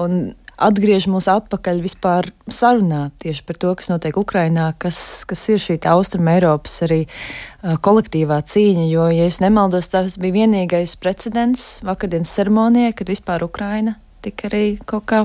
[0.00, 5.62] un atgriež mūs atpakaļ vispār sarunā tieši par to, kas notiek Ukrainā, kas, kas ir
[5.62, 11.78] šī austruma Eiropas arī uh, kolektīvā cīņa, jo, ja es nemaldos, tas bija vienīgais precedents
[11.86, 15.24] vakardienas ceremonijā, kad vispār Ukraina tika arī kaut kā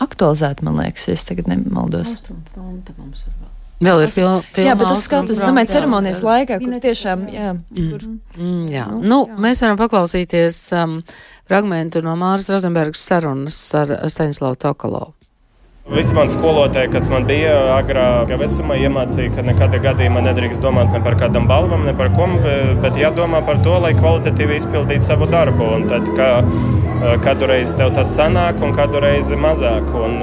[0.00, 2.14] aktualizēta, man liekas, es tagad nemaldos.
[2.14, 3.48] Austrumu fronte mums ir vēl.
[3.80, 4.40] Vēl ir filma.
[4.60, 7.54] Jā, bet uz skatu, es domāju, ceremonijas laikā, kur tiešām, jā.
[7.56, 7.86] Mm.
[7.88, 8.02] Kur...
[8.36, 8.82] Mm, jā.
[8.92, 9.38] Nu, nu jā.
[9.40, 10.98] mēs varam paklausīties um,
[11.50, 15.16] fragmentu no Māras Rozenbergas sarunas ar Staņslavu Tokalovu.
[15.90, 21.00] Visi mani skolotāji, kas man bija agrākā vecumā, iemācīja, ka nekādā gadījumā nedrīkst domāt ne
[21.02, 22.28] par kādam balvam, ne par ko,
[22.84, 25.66] bet jādomā par to, lai kvalitatīvi izpildītu savu darbu.
[25.80, 26.28] Un tad, kā,
[27.24, 29.90] kādu reizi tev tas sanāk, un kādu reizi mazāk.
[29.98, 30.22] Un,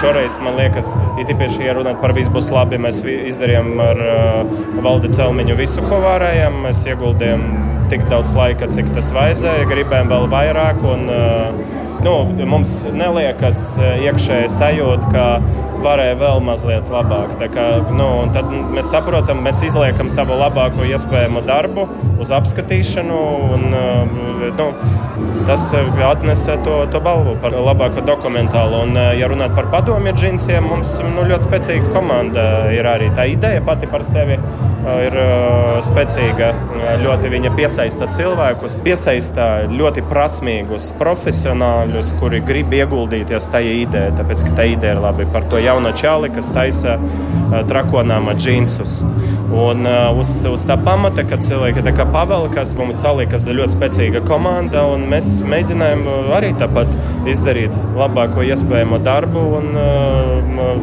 [0.00, 4.02] šoreiz man liekas, ir īpaši, ja runāt par visu būs labi, mēs izdarījām ar
[4.80, 6.62] valdi celmiņu visu, ko varējām.
[6.64, 7.44] Mēs ieguldījām
[7.90, 10.82] tik daudz laika, cik tas vajadzēja, gribējām vēl vairāk.
[10.86, 11.08] Un,
[12.04, 15.24] nu, mums neliekas e, iekšēji sajūta, ka
[15.84, 17.36] varēja vēl mazliet labāk.
[17.54, 21.86] Kā, nu, tad mēs saprotam, mēs izliekam savu labāko iespējamo darbu
[22.20, 23.20] uz apskatīšanu.
[23.56, 24.70] Un, e, nu,
[25.48, 25.68] tas
[26.10, 28.84] atnesa to, to balvu par labāko dokumentālu.
[28.86, 33.28] Un, e, ja runāt par padomju džinsiem, mums nu, ļoti spēcīga komanda ir arī tā
[33.32, 34.40] ideja pati par sevi
[34.80, 35.16] ir
[35.84, 36.50] spēcīga.
[37.00, 41.89] Ļoti viņa piesaista cilvēkus, piesaista ļoti prasmīgus profesionāļus,
[42.20, 44.14] kuri grib ieguldīties tajā idejā.
[44.18, 46.98] Tāpēc, ka tā ideja ir labi par to jauno čāli, kas taisa
[47.70, 49.00] trakonāma džinsus.
[49.50, 49.82] Un
[50.20, 55.08] uz, uz tā pamata, kad cilvēki tā kā pavelkas, mums salīkas ļoti spēcīga komanda, un
[55.10, 56.92] mēs mēģinājām arī tāpat
[57.30, 59.74] izdarīt labāko iespējamo darbu un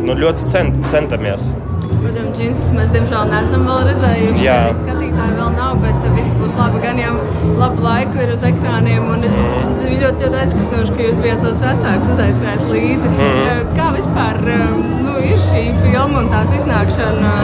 [0.04, 1.54] nu, ļoti cent, centamies.
[1.88, 4.45] Protams, džinsus mēs diemžēl neesam vēl redzējuši.
[4.45, 4.58] Jā.
[4.67, 6.82] Arī skatītāji vēl nav, bet viss būs labi.
[6.84, 7.13] Gan jau
[7.60, 9.10] labu laiku ir uz ekrāniem.
[9.28, 9.38] Es
[9.82, 13.12] biju ļoti, ļoti aizkustinoši, ka jūs bijat savus vecākus uzaicinājis līdzi.
[13.13, 13.76] Mm.
[13.78, 17.36] Kā vispār nu, ir šī filma un tās iznākšana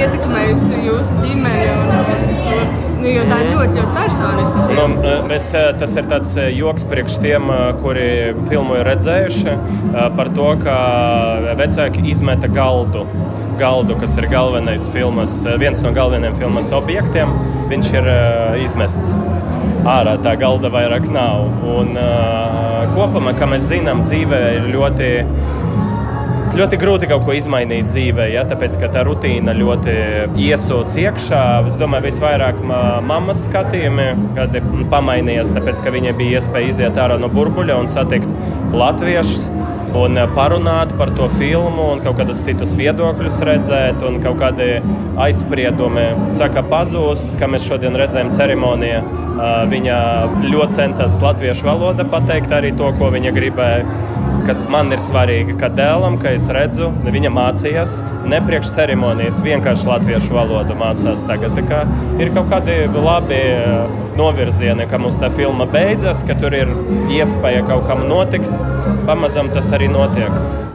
[0.00, 1.70] ietekmējusi jūsu ģimeni?
[1.76, 4.62] Un, un, Nu, jo tā ir ļoti, ļoti personiska.
[4.72, 4.84] Nu,
[5.28, 7.50] mēs, tas ir tāds joks priekš tiem,
[7.82, 8.08] kuri
[8.48, 9.56] filmu ir redzējuši
[10.16, 10.76] par to, ka
[11.60, 13.04] vecāki izmeta galdu
[13.58, 17.32] galdu, kas ir galvenais filmas, viens no galvenajiem filmas objektiem,
[17.70, 19.12] viņš ir uh, izmests
[19.86, 20.16] ārā.
[20.22, 21.46] Tā galda vairāk nav.
[21.76, 25.14] Un, uh, kopumā, kā mēs zinām, dzīvē ir ļoti.
[26.56, 29.96] Ļoti grūti kaut ko izmainīt dzīvē, ja, tāpēc ka tā rutīna ļoti
[30.40, 31.42] iesūc iekšā.
[31.68, 34.06] Es domāju, visvairāk mammas skatījumi,
[34.38, 34.56] kad
[34.88, 39.50] pamainījās, tāpēc ka viņai bija iespēja iziet ārā no burbuļa un satikt latviešus
[39.94, 44.80] un eh, parunāt par to filmu, un kaut kādus citus viedokļus redzēt, un kaut kādi
[45.22, 49.00] aizspriedumi saka pazūst, kā mēs šodien redzējām ceremonijā.
[49.02, 49.98] Eh, viņa
[50.46, 53.84] ļoti centās latviešu valoda pateikt arī to, ko viņa gribēja
[54.46, 57.96] kas man ir svarīgi, ka dēlam, ka es redzu, viņa mācījās
[58.30, 61.58] ne priekš ceremonijas, vienkārši latviešu valodu mācās tagad.
[61.66, 61.82] Kā
[62.22, 66.70] ir kaut kādi labi eh, novirzieni, ka mums tā filma beidzas, ka tur ir
[67.18, 68.52] iespēja kaut kam notikt.
[69.08, 70.65] Pamazam tas arī notiek.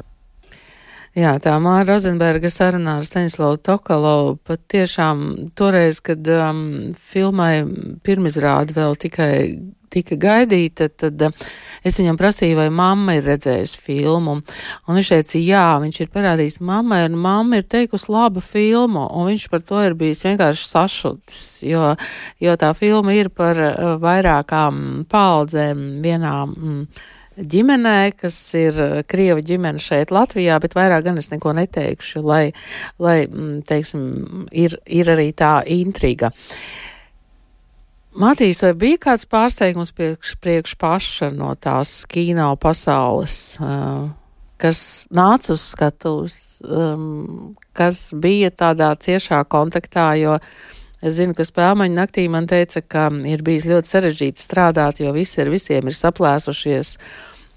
[1.12, 6.62] Jā, tā Māra Rozenberga sarunā ar Stanislavu Tokalovu pat tiešām toreiz, kad um,
[6.96, 7.66] filmai
[8.08, 9.34] pirmizrādi vēl tikai
[9.92, 11.52] tika gaidīta, tad uh,
[11.84, 14.38] es viņam prasīju, vai mamma ir redzējusi filmu.
[14.40, 19.34] Un viņš teica, jā, viņš ir parādījis mammai, un mamma ir teikusi laba filmu, un
[19.34, 21.90] viņš par to ir bijis vienkārši sašutis, jo,
[22.40, 26.56] jo tā filma ir par uh, vairākām paudzēm vienām.
[26.56, 27.10] Mm,
[27.42, 32.52] ģimenē, kas ir eh, Krieva ģimene šeit Latvijā, bet vairāk gan es neko neteikšu, lai,
[33.02, 36.32] lai mm, teiksim, ir, ir arī tā intriga.
[38.22, 44.10] Matīs, vai bija kāds pārsteigums priekš, priekš paša no tās kino pasaules, uh,
[44.60, 44.82] kas
[45.16, 46.36] nāca uz skatuves,
[46.68, 50.36] um, kas bija tādā ciešā kontaktā, jo
[51.02, 55.42] Es zinu, ka spēļu naktī man teica, ka ir bijis ļoti sarežģīti strādāt, jo visi
[55.42, 56.92] ar visiem ir saplēsušies,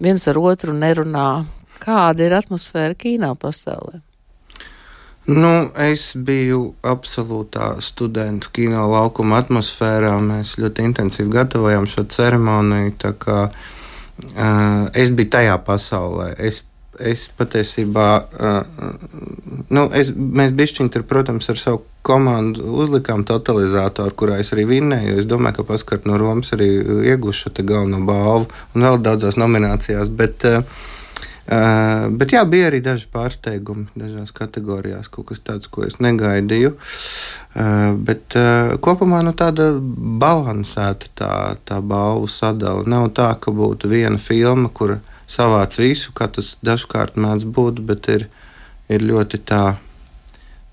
[0.03, 1.45] viens ar otru nerunā.
[1.85, 4.01] Kāda ir atmosfēra kino pasaulē?
[5.25, 10.13] Nu, es biju absolūtā studentu kino laukuma atmosfērā.
[10.21, 12.93] Mēs ļoti intensīvi gatavojām šo ceremoniju.
[13.23, 16.35] Kā, uh, es biju tajā pasaulē.
[16.37, 16.61] Es
[17.01, 18.09] es patiesībā,
[19.75, 25.21] nu, es, mēs bišķiņi tur, protams, ar savu komandu uzlikām totalizatoru, kurā es arī vinnēju.
[25.23, 26.69] Es domāju, ka paskart no Romas arī
[27.13, 30.11] iegušu šo galveno balvu un vēl daudzās nominācijās.
[30.13, 30.45] Bet,
[32.21, 36.75] bet jā, bija arī daži pārsteigumi dažās kategorijās, kaut kas tāds, ko es negaidīju.
[38.05, 38.37] Bet
[38.85, 41.33] kopumā nu, tāda balansēta tā,
[41.65, 42.85] tā balvu sadala.
[42.85, 48.09] Nav tā, ka būtu viena filma, kura savāc visu, kā tas dažkārt mēdz būt, bet
[48.13, 48.29] ir,
[48.93, 49.65] ir ļoti tā.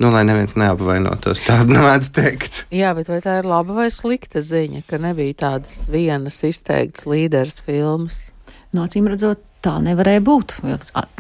[0.01, 2.63] Nu, lai neviens neapvainotos, tādu nemēdz teikt.
[2.73, 7.61] Jā, bet vai tā ir laba vai slikta ziņa, ka nebija tādas vienas izteiktas līderes
[7.67, 8.31] filmas?
[8.73, 10.55] Nācīm nu, redzot, tā nevarēja būt.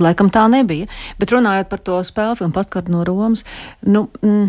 [0.01, 0.87] Laikam tā nebija.
[1.21, 3.45] Bet runājot par to spēļu filmu, paskatu no Romas,
[3.85, 4.47] nu, mm,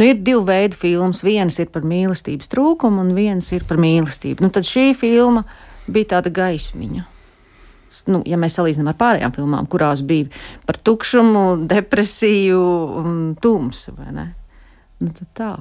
[0.00, 1.22] nu ir divi veidi filmas.
[1.22, 4.42] Vienas ir par mīlestības trūkumu, un viens ir par mīlestību.
[4.42, 5.44] Nu, tad šī filma
[5.86, 7.06] bija tāda gaismiņa
[8.10, 10.30] nu, ja mēs salīdzinām ar pārējām filmām, kurās bija
[10.68, 12.62] par tukšumu, depresiju
[13.02, 13.96] un tumsu?
[15.00, 15.54] Nu, tā.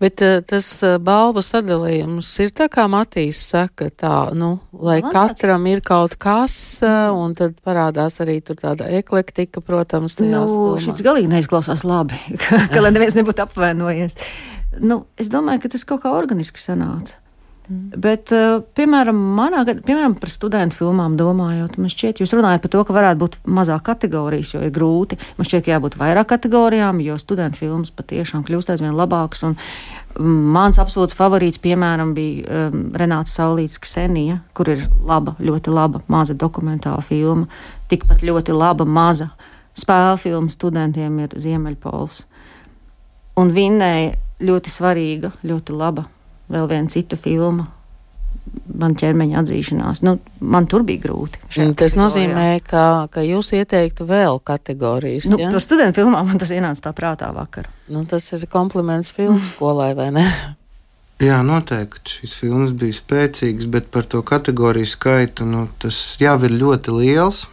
[0.00, 5.12] Bet uh, tas uh, balvu sadalījums ir tā, kā Matīs saka, tā, nu, lai Man
[5.14, 6.54] katram ir kaut kas,
[6.86, 10.16] uh, un tad parādās arī tur tāda eklektika, protams.
[10.22, 10.44] Nu,
[10.82, 14.16] šis galīgi neizklausās labi, ka, ka lai neviens nebūtu apvainojies.
[14.80, 17.20] Nu, es domāju, ka tas kaut kā organiski sanāca.
[17.70, 17.92] Mm.
[18.02, 22.82] Bet, eh, piemēram, manā, piemēram, par studentu filmām domājot, man šķiet, jūs runājat par to,
[22.84, 25.18] ka varētu būt mazāk kategorijas, jo ir grūti.
[25.38, 29.44] Man šķiet, ka jābūt vairāk kategorijām, jo studentu filmas patiešām kļūst aizvien labākas.
[29.46, 36.02] Mm, mans absolūts favorīts, piemēram, bija um, Renāts Saulīts Ksenija, kur ir laba, ļoti laba
[36.08, 37.46] maza dokumentāla filma.
[37.88, 39.30] Tikpat ļoti laba maza
[39.78, 42.24] spēļu filma studentiem ir Ziemeļpols.
[43.36, 46.04] un vinnēja ļoti svarīga, ļoti laba
[46.52, 47.68] vēl viena cita filma.
[48.72, 50.02] Man ķermeņa atzīšanās.
[50.04, 51.40] Nu, man tur bija grūti.
[51.78, 55.28] Tas nozīmē, ka, ka jūs ieteiktu vēl kategorijas.
[55.32, 55.52] Nu, ja?
[55.54, 57.70] Par studentu filmām man tas ienāca tā prātā vakar.
[57.92, 60.26] Nu, tas ir kompliments filmu skolai, vai ne?
[61.22, 66.56] Jā, noteikti šīs filmas bija spēcīgas, bet par to kategoriju skaitu nu, tas jau ir
[66.58, 67.44] ļoti liels.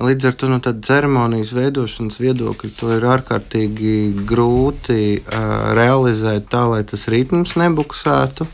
[0.00, 6.64] Līdz ar to no tādas ceremonijas veidošanas viedokļa to ir ārkārtīgi grūti uh, realizēt tā,
[6.72, 8.48] lai tas ritms nebuksētu.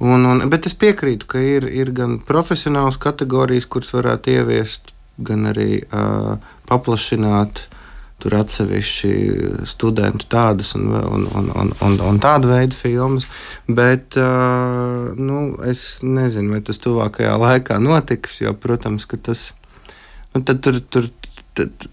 [0.00, 5.50] Un, un, bet es piekrītu, ka ir, ir gan profesionāls kategorijas, kuras varētu ieviest, gan
[5.50, 6.38] arī uh,
[6.70, 7.66] paplašināt
[8.20, 9.12] tur atsevišķi
[9.68, 13.26] studentu tādas un, un, un, un, un, un tādu veidu filmas.
[13.66, 19.50] Bet uh, nu, es nezinu, vai tas tuvākajā laikā notiks, jo, protams, tas
[20.32, 21.10] nu, tad tur, tur
[21.54, 21.86] tad,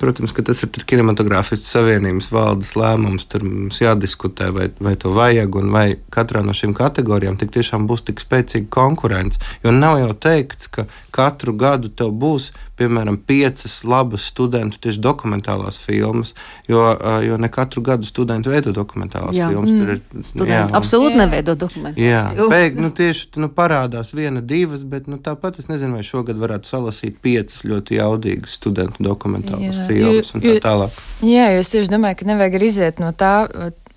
[0.00, 3.26] protams, ka tas ir kinematogrāfijas savienības valdes lēmums.
[3.30, 7.86] Tur mums jādiskutē, vai, vai to vajag, un vai katrā no šīm kategorijām tik tiešām
[7.90, 9.40] būs tik spēcīga konkurence.
[9.64, 15.78] Jo nav jau teikts, ka katru gadu tev būs piemēram, piecas labas studentu tieši dokumentālās
[15.80, 16.32] filmas,
[16.68, 16.80] jo,
[17.24, 19.50] jo ne katru gadu studenti veido dokumentālās jā.
[19.52, 19.70] filmas.
[19.74, 19.82] Mm.
[19.84, 22.00] Ir, jā, un, absolūti neveido dokumentālās.
[22.00, 26.40] Jā, beig, nu, tieši nu, parādās viena, divas, bet nu, tāpat es nezinu, vai šogad
[26.40, 29.86] varētu salasīt piecas ļoti jaudīgas studentu dokumentālas jā.
[29.88, 31.04] filmas un tā tālāk.
[31.26, 33.34] Jā, jo es tieši domāju, ka nevajag arī iziet no tā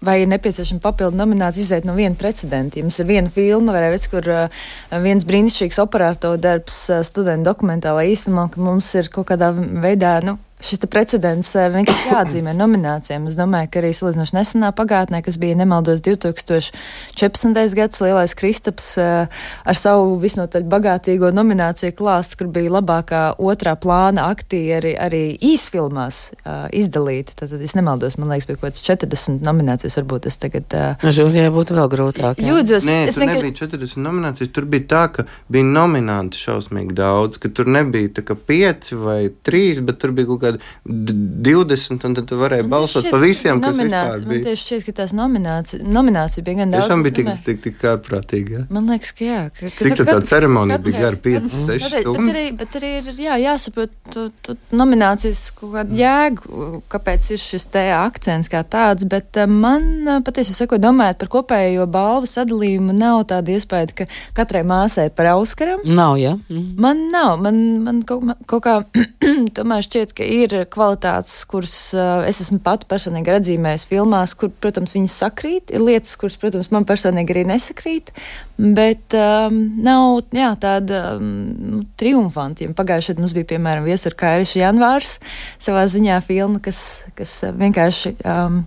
[0.04, 2.80] vai ir nepieciešama papildu nominācija izēt no viena precedenta.
[2.80, 4.64] Ja mums ir viena filma, redz, kur uh,
[5.04, 10.38] viens brīnišķīgs operāto darbs uh, studentu dokumentālā īstenībā, ka mums ir kaut kādā veidā, nu,
[10.64, 13.28] šis precedents eh, vienkārši jāatzīmē nominācijām.
[13.30, 17.76] Es domāju, ka arī salīdzinoši nesenā pagātnē, kas bija nemaldos 2014.
[17.78, 24.28] gads, Lielais Kristaps eh, ar savu visnotaļ bagātīgo nomināciju klāstu, kur bija labākā otrā plāna
[24.32, 27.36] aktieri arī īsfilmās uh, izdalīti.
[27.38, 30.76] Tad, tad es nemaldos, man liekas, bija kaut kāds 40 nominācijas, varbūt es tagad.
[30.78, 32.42] Uh, Žūrijai būtu vēl grūtāk.
[32.42, 32.54] Jā.
[32.54, 33.42] Jūdzos, Nē, es tur vienkār...
[33.42, 38.26] nebija 40 nominācijas, tur bija tā, ka bija nominanti šausmīgi daudz, ka tur nebija tā
[38.28, 41.14] kā 5 vai 3, bet tur bija kaut kādi kādi
[41.44, 44.28] 20, un tad tu varēji balsot par visiem, kas vispār bija.
[44.28, 46.88] Man tieši šķiet, ka tās nominācijas, nominācija bija gan daudz.
[46.88, 48.64] Tiešām bija tik, tik, tik ārprātīgi, jā?
[48.74, 49.42] Man liekas, ka jā.
[49.54, 52.24] Ka, ka, Cik tā ceremonija bija gara 5, 6 stundas?
[52.24, 57.44] Bet arī, bet arī ir jā, jāsaprot tu, tu, nominācijas kaut kādu jēgu, kāpēc ir
[57.44, 62.30] šis te akcents kā tāds, bet eh, man eh, patiesi sakot, domājot par kopējo balvu
[62.30, 65.84] sadalījumu, nav tāda iespēja, ka katrai māsai par Auskaram.
[65.88, 66.36] Nav, jā.
[66.50, 66.70] Mhm.
[66.84, 68.76] Man nav, man, man kaut, kaut kā
[69.58, 74.52] tomēr šķiet, ka ir ir kvalitātes, kuras uh, es esmu pati personīgi atzīmējusi filmās, kur,
[74.64, 75.74] protams, viņas sakrīt.
[75.74, 78.12] Ir lietas, kuras, protams, man personīgi arī nesakrīt,
[78.58, 82.70] bet um, nav jā, tāda um, triumfanti.
[82.78, 85.18] Pagājušajā gadā mums bija, piemēram, Viesur Kairiša janvārs
[85.62, 88.16] savā ziņā filma, kas, kas vienkārši.
[88.28, 88.64] Um,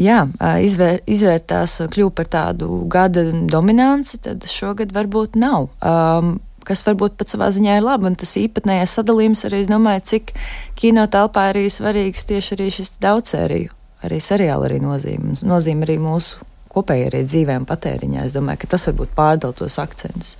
[0.00, 0.22] jā,
[0.64, 5.68] izvēr, izvērtās, kļuva par tādu gada dominanci, tad šogad varbūt nav.
[5.80, 8.08] Um, kas varbūt pat savā ziņā ir labi.
[8.10, 10.34] Un tas īpatnējais sadalījums arī, es domāju, cik
[10.78, 13.74] kino telpā arī svarīgs tieši arī šis daudzsēriju,
[14.06, 18.28] arī seriāla arī nozīme, nozīme arī mūsu kopējai arī dzīvē un patēriņā.
[18.28, 20.36] Es domāju, ka tas varbūt pārdala tos akcentus.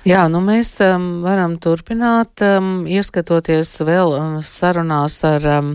[0.00, 5.74] Jā, nu mēs um, varam turpināt, um, ieskatoties vēl um, sarunās ar um,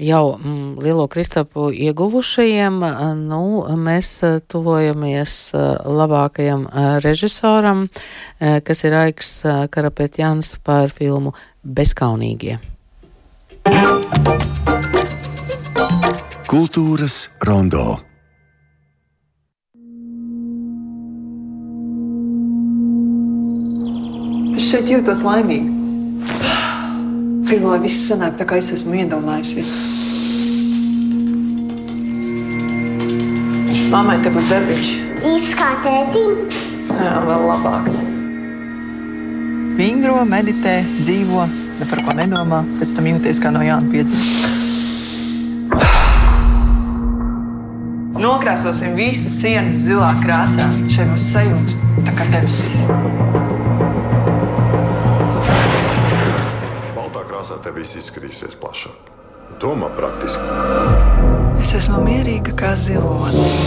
[0.00, 2.78] jau um, Lielo Kristapu ieguvušajiem.
[2.80, 3.42] Uh, nu,
[3.76, 11.36] mēs uh, tuvojamies uh, labākajam uh, režisoram, uh, kas ir Aiks uh, Karapetjans par filmu
[11.60, 12.56] Bezkaunīgie.
[16.48, 17.90] Kultūras rondo.
[24.56, 25.68] Es šeit jūtos laimīgi.
[27.46, 29.72] Gribu, lai viss sanāk tā, kā es esmu iedomājusies.
[33.92, 34.92] Māmai te būs darbiņš.
[35.28, 36.40] Īsts kā tētim.
[36.88, 38.00] Jā, vēl labāks.
[39.76, 41.44] Vingro, meditē, dzīvo,
[41.76, 44.54] ne par ko nedomā, pēc tam jūties kā no jauna piedzimta.
[48.16, 50.70] Nokrāsosim visas sienas zilā krāsā.
[50.88, 53.44] Šeit būs sajūta tā kā debesīs.
[57.46, 59.10] Krāsā tev viss izskatīsies plašāk.
[59.62, 60.42] Domā praktiski.
[61.62, 63.60] Es esmu mierīga kā zilonis.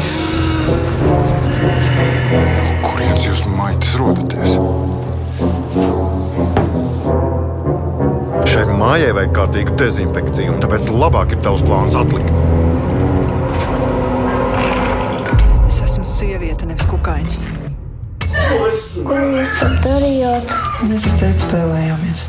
[2.83, 4.57] Kurienes jūs maitas rodaties?
[8.49, 12.35] Šai mājai vajag kārtīgu dezinfekciju, un tāpēc labāk ir tavs plāns atlikt.
[15.69, 17.47] Es esmu sieviete, nevis kukainis.
[19.07, 20.53] Ko jūs tur darījāt?
[20.89, 22.27] Mēs ar teicu spēlējāmies.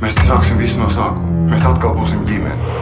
[0.00, 1.50] Mēs sāksim visu no sākuma.
[1.50, 2.80] Mēs atkal būsim ģimene.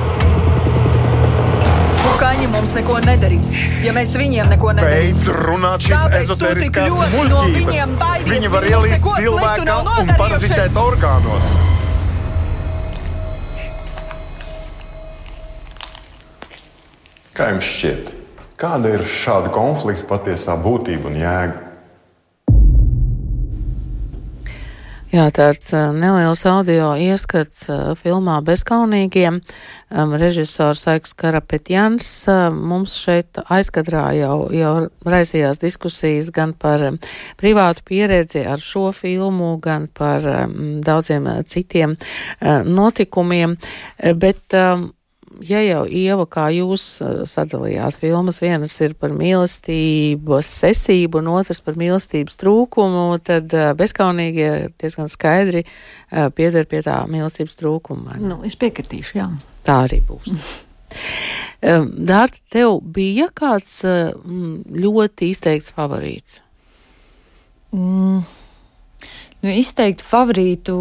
[2.19, 3.51] Amerikāņi mums neko nedarīs,
[3.87, 5.29] ja mēs viņiem neko nedarīsim.
[5.31, 7.69] Beidz runāt šīs ezotēriskās ļoti no muļķības.
[7.69, 8.33] viņiem baidies?
[8.33, 11.53] Viņi var ielīst cilvēkā un parazitēt orgānos.
[17.39, 18.13] Kā jums šķiet,
[18.59, 21.68] kāda ir šāda konflikta patiesā būtība un jēga?
[25.09, 27.63] Jā, tāds neliels audio ieskats
[27.97, 29.39] filmā Bezkaunīgiem.
[30.21, 32.11] Režisors Aiks Karapetjans
[32.53, 34.75] mums šeit aizkadrā jau, jau
[35.09, 36.85] raisījās diskusijas gan par
[37.41, 40.29] privātu pieredzi ar šo filmu, gan par
[40.85, 41.97] daudziem citiem
[42.69, 43.57] notikumiem,
[44.21, 44.61] bet
[45.45, 51.61] ja jau Ieva, kā jūs uh, sadalījāt filmas, vienas ir par mīlestības sesību un otras
[51.65, 54.51] par mīlestības trūkumu, tad uh, bezkaunīgie
[54.81, 58.19] diezgan skaidri uh, pieder pie tā mīlestības trūkuma.
[58.23, 59.29] Nu, es piekritīšu, jā.
[59.69, 60.37] Tā arī būs.
[62.09, 66.39] Dārta, tev bija kāds ļoti izteikts favorīts?
[67.75, 68.23] Mm,
[69.43, 70.77] nu, izteikti favorītu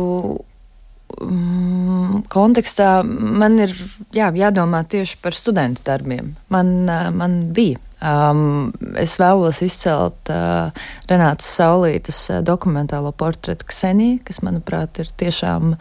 [1.22, 3.74] mm, kontekstā man ir
[4.16, 6.36] jā, jādomā tieši par studentu darbiem.
[6.54, 7.82] Man, man bija.
[7.98, 8.70] Um,
[9.02, 10.70] es vēlos izcelt uh,
[11.10, 15.74] Renātas Saulītas dokumentālo portretu Ksenija, kas, manuprāt, ir tiešām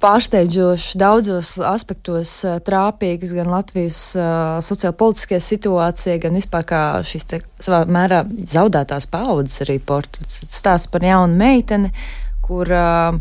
[0.00, 2.32] pārsteidzoši daudzos aspektos
[2.66, 9.64] trāpīgs gan Latvijas uh, sociālpolitiskajā situācijā, gan vispār kā šīs te, savā mērā zaudētās paudzes
[9.64, 10.42] arī portrets.
[10.48, 11.92] Stāsts par jaunu meiteni,
[12.44, 13.16] kur uh,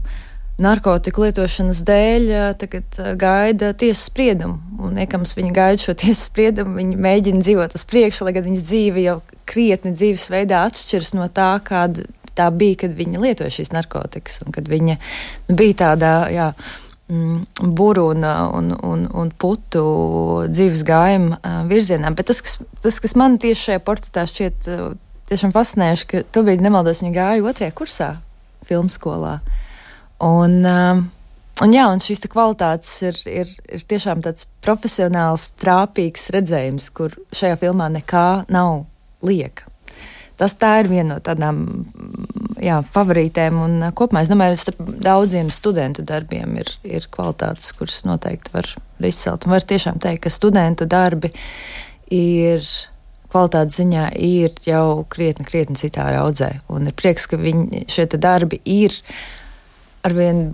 [0.59, 2.27] narkotiku lietošanas dēļ
[2.59, 4.59] tagad gaida tiesas spriedumu.
[4.79, 8.67] Un, iekams viņa gaida šo tiesas spriedumu, viņa mēģina dzīvot uz priekšu, lai gan viņas
[8.69, 12.05] dzīve jau krietni dzīvesveidā atšķiras no tā, kāda
[12.37, 16.47] tā bija, kad viņa lietoja šīs narkotikas, un kad viņa nu, bija tādā, jā,
[17.11, 18.29] mm, burbuļu
[18.59, 19.83] un, un, un putu
[20.51, 21.39] dzīves gājuma
[21.69, 22.13] virzienā.
[22.15, 24.69] Bet tas, kas, tas, kas man tieši šajā portretā šķiet
[25.29, 28.13] tiešām fascinējoši, ka tu biji nemaldos, viņa gāja otrajā kursā
[28.69, 29.39] filmu skolā.
[30.19, 30.99] Un, uh,
[31.63, 37.59] un, jā, un šīs kvalitātes ir, ir, ir tiešām tāds profesionāls, trāpīgs redzējums, kur šajā
[37.61, 38.83] filmā nekā nav
[39.25, 39.67] lieka.
[40.39, 41.65] Tas tā ir viena no tādām
[42.63, 43.57] jā, favorītēm.
[43.63, 48.69] Un, uh, kopumā es domāju, ka daudziem studentu darbiem ir, ir kvalitātes, kuras noteikti var
[48.99, 49.47] izcelt.
[49.47, 51.31] Un var tiešām teikt, ka studentu darbi
[52.11, 52.63] ir
[53.29, 56.53] kvalitātes ziņā ir jau krietni, krietni citā raudzē.
[56.73, 58.95] Un ir prieks, ka viņi, šie darbi ir
[60.07, 60.49] arvien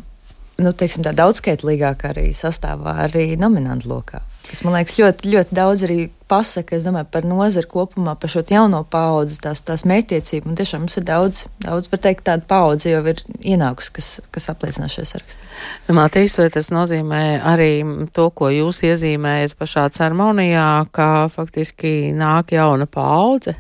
[0.62, 4.22] nu, teiksim, tā daudzskaitlīgāk arī sastāvā arī nominantu lokā.
[4.46, 5.98] Kas man liekas ļoti, ļoti daudz arī
[6.30, 10.52] pasaka, es domāju, par nozari kopumā, par šo jauno paudzi, tās, tās mērķtiecību.
[10.52, 14.48] Un tiešām mums ir daudz, daudz var teikt, tāda paudze jau ir ienākusi, kas, kas
[14.54, 15.50] apliecinās šajā sarakstā.
[15.98, 17.72] Matīs, vai tas nozīmē arī
[18.14, 23.58] to, ko jūs iezīmējat pašā ceremonijā, ka faktiski nāk jauna paudze?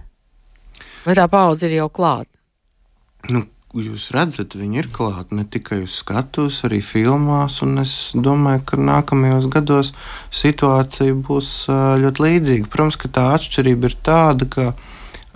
[1.05, 2.29] Vai tā paudze ir jau klāta?
[3.33, 3.41] Nu,
[3.83, 7.59] jūs redzat, viņi ir klāti ne tikai uz skatuves, arī filmās.
[7.81, 9.91] Es domāju, ka nākamajos gados
[10.31, 11.49] situācija būs
[12.03, 12.69] ļoti līdzīga.
[12.71, 14.67] Protams, ka tā atšķirība ir tāda, ka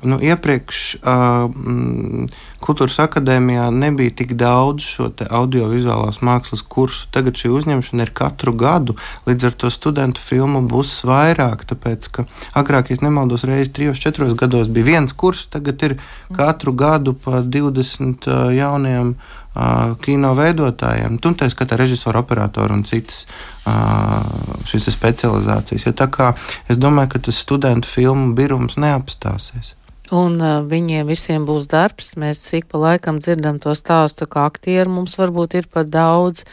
[0.04, 2.30] nu, iepriekš uh, mm,
[2.60, 7.08] Kultūras akadēmijā nebija tik daudz šo audiovizuālās mākslas kursu.
[7.16, 8.98] Tagad šī uzņemšana ir katru gadu,
[9.30, 11.64] līdz ar to studentu filmu būs vairāk.
[11.70, 12.28] Tāpēc, ka
[12.60, 15.96] agrāk, ja nemaldos, reizes trijos, četros gados bija viens kurs, tagad ir
[16.36, 21.16] katru gadu pa 20 uh, jauniem uh, kino veidotājiem.
[21.24, 24.20] Tur tā skatā režisoru, operatoru un citas uh,
[24.68, 25.88] šīs specializācijas.
[25.88, 26.34] Ja tā kā
[26.68, 29.79] es domāju, ka tas studentu filmu birums neapstāsies.
[30.16, 32.16] Un uh, viņiem visiem būs darbs.
[32.18, 36.46] Mēs ik pa laikam dzirdam to stāstu, ka aktieru mums varbūt ir pat daudz,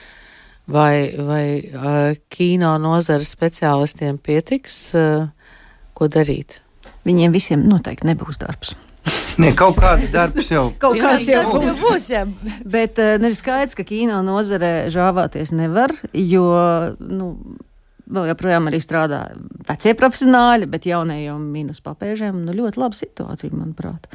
[0.69, 5.29] vai, vai uh, kino nozares speciālistiem pietiks, uh,
[5.97, 6.61] ko darīt.
[7.09, 8.75] Viņiem visiem noteikti nebūs darbs.
[9.41, 12.11] Nē, kaut kāda darbs jau, kaut kāds jau darbs jau būs.
[12.13, 12.27] Jā.
[12.69, 16.45] Bet uh, ir skaidrs, ka kino nozare žāvāties nevar, jo
[17.01, 17.33] nu,
[18.13, 19.21] vēl joprojām arī strādā
[19.69, 22.45] vecie profesionāļi, bet jaunie jau mīnus papēžiem.
[22.47, 24.09] Nu, ļoti laba situācija, manuprāt.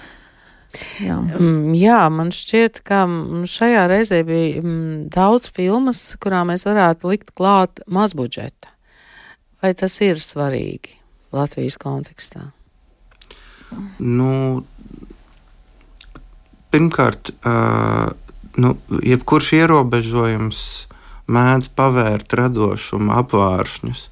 [1.03, 1.17] Jā.
[1.19, 3.03] Mm, jā, man šķiet, ka
[3.51, 8.71] šajā reizē bija mm, daudz filmas, kurām mēs varētu likt klāt mazbudžeta.
[9.61, 10.95] Vai tas ir svarīgi
[11.35, 12.47] Latvijas kontekstā?
[13.99, 14.63] Nu,
[16.71, 18.11] pirmkārt, uh,
[18.59, 18.73] nu,
[19.03, 20.63] jebkurš ierobežojums
[21.27, 24.07] mēdz pavērt radošumu apvāršņus.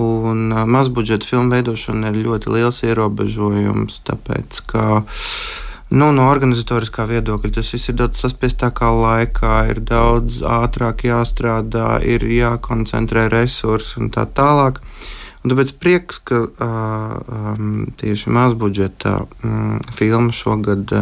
[0.00, 4.84] Un mazbudžeta filmu veidošana ir ļoti liels ierobežojums, tāpēc ka
[5.92, 12.24] nu, no organizatoriskā viedokļa tas viss ir daudz saspiestākā laikā, ir daudz ātrāk jāstrādā, ir
[12.24, 14.80] jākoncentrē resursi un tā tālāk.
[15.44, 20.94] Un tāpēc prieks, ka um, tieši mazbudžeta um, filma šogad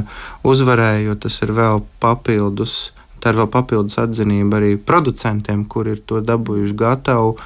[0.42, 2.90] uzvarēja, jo tas ir vēl papildus.
[3.22, 7.36] Tā ir vēl papildus atzinība arī producentiem, kuri ir to dabūjuši gatavu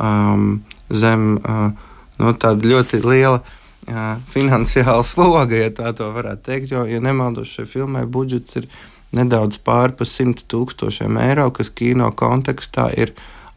[0.00, 0.48] um,
[0.88, 1.68] zem uh,
[2.16, 6.72] no nu, tāda ļoti liela uh, finansiāla sloga, ja tā varētu teikt.
[6.72, 8.70] Jo, ja nemaldos, šai filmai budžets ir
[9.16, 13.12] nedaudz pāri par 100 tūkstošiem eiro, kas kino kontekstā ir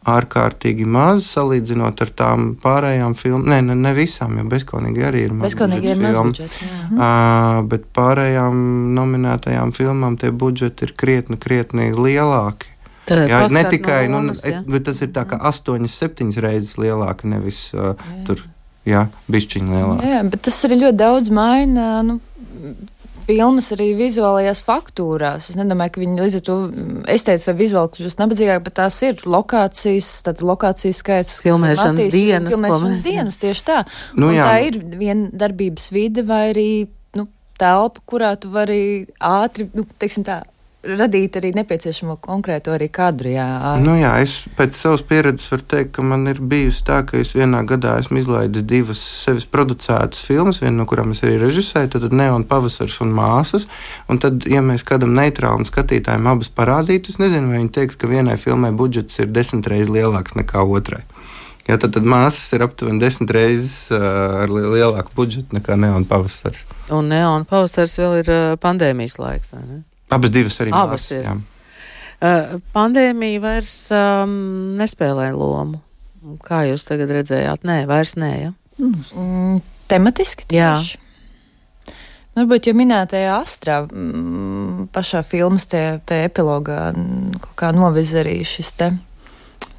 [0.08, 3.48] ārkārtīgi maz salīdzinot ar tām pārējām filmām.
[3.52, 5.50] Nē, ne, ne visām, jo bezskaunīgi arī ir maz.
[5.50, 6.60] Bezskaunīgi ir maz budžets.
[6.90, 8.62] Uh, bet pārējām
[8.96, 12.70] nominētajām filmām tie budžeti ir krietni, krietni lielāki.
[13.10, 16.78] Tad jā, ne tikai no lomas, nu, bet tas ir tā kā astoņas, septiņas reizes
[16.80, 18.22] lielāka, nevis uh, jā.
[18.28, 18.44] tur,
[18.88, 20.10] jā, bišķiņa lielāka.
[20.14, 21.90] Jā, bet tas arī ļoti daudz maina.
[22.06, 22.20] Nu,
[23.30, 25.50] filmas arī vizuālajās faktūrās.
[25.52, 26.56] Es nedomāju, ka viņi līdz ar to
[27.14, 31.36] estētiski vai vizuāli kļūst nabadzīgāk, bet tās ir lokācijas, tad lokācijas skaits.
[31.44, 32.54] Filmēšanas attīst, dienas.
[32.54, 33.82] Filmēšanas dienas, tieši tā.
[34.18, 36.70] Nu, tā ir viena darbības vide vai arī
[37.18, 37.26] nu,
[37.60, 38.82] telpa, kurā tu vari
[39.16, 40.42] ātri, nu, teiksim tā,
[40.80, 43.30] radīt arī nepieciešamo konkrēto arī kadru.
[43.34, 43.46] Jā,
[43.82, 47.34] nu jā es pēc savas pieredzes varu teikt, ka man ir bijusi tā, ka es
[47.36, 52.08] vienā gadā esmu izlaidis divas sevis producētas filmas, viena no kurām es arī režisēju, tad
[52.16, 53.68] Neona pavasars un māsas.
[54.08, 58.08] Un tad, ja mēs kādam neitrālam skatītājam abas parādītu, es nezinu, vai viņi teiks, ka
[58.10, 61.04] vienai filmai budžets ir desmit reizes lielāks nekā otrai.
[61.68, 66.64] Jā, tad, tad māsas ir aptuveni desmit reizes uh, ar lielāku budžetu nekā Neona pavasars.
[66.90, 69.52] Un Neona pavasars vēl ir uh, pandēmijas laiks.
[69.60, 69.82] Ne?
[70.10, 71.28] Abas divas arī Abas māsas, ir.
[71.28, 71.36] Jā.
[72.20, 74.32] Uh, pandēmija vairs um,
[74.80, 75.80] nespēlē lomu.
[76.44, 77.62] Kā jūs tagad redzējāt?
[77.64, 78.32] Nē, vairs nē.
[78.42, 78.50] Ja?
[78.80, 80.98] Mm, tematiski tieši.
[80.98, 81.06] Jā.
[82.36, 88.70] Varbūt jau minētajā astrā mm, pašā filmas te, te epilogā kaut kā noviz arī šis
[88.78, 88.92] te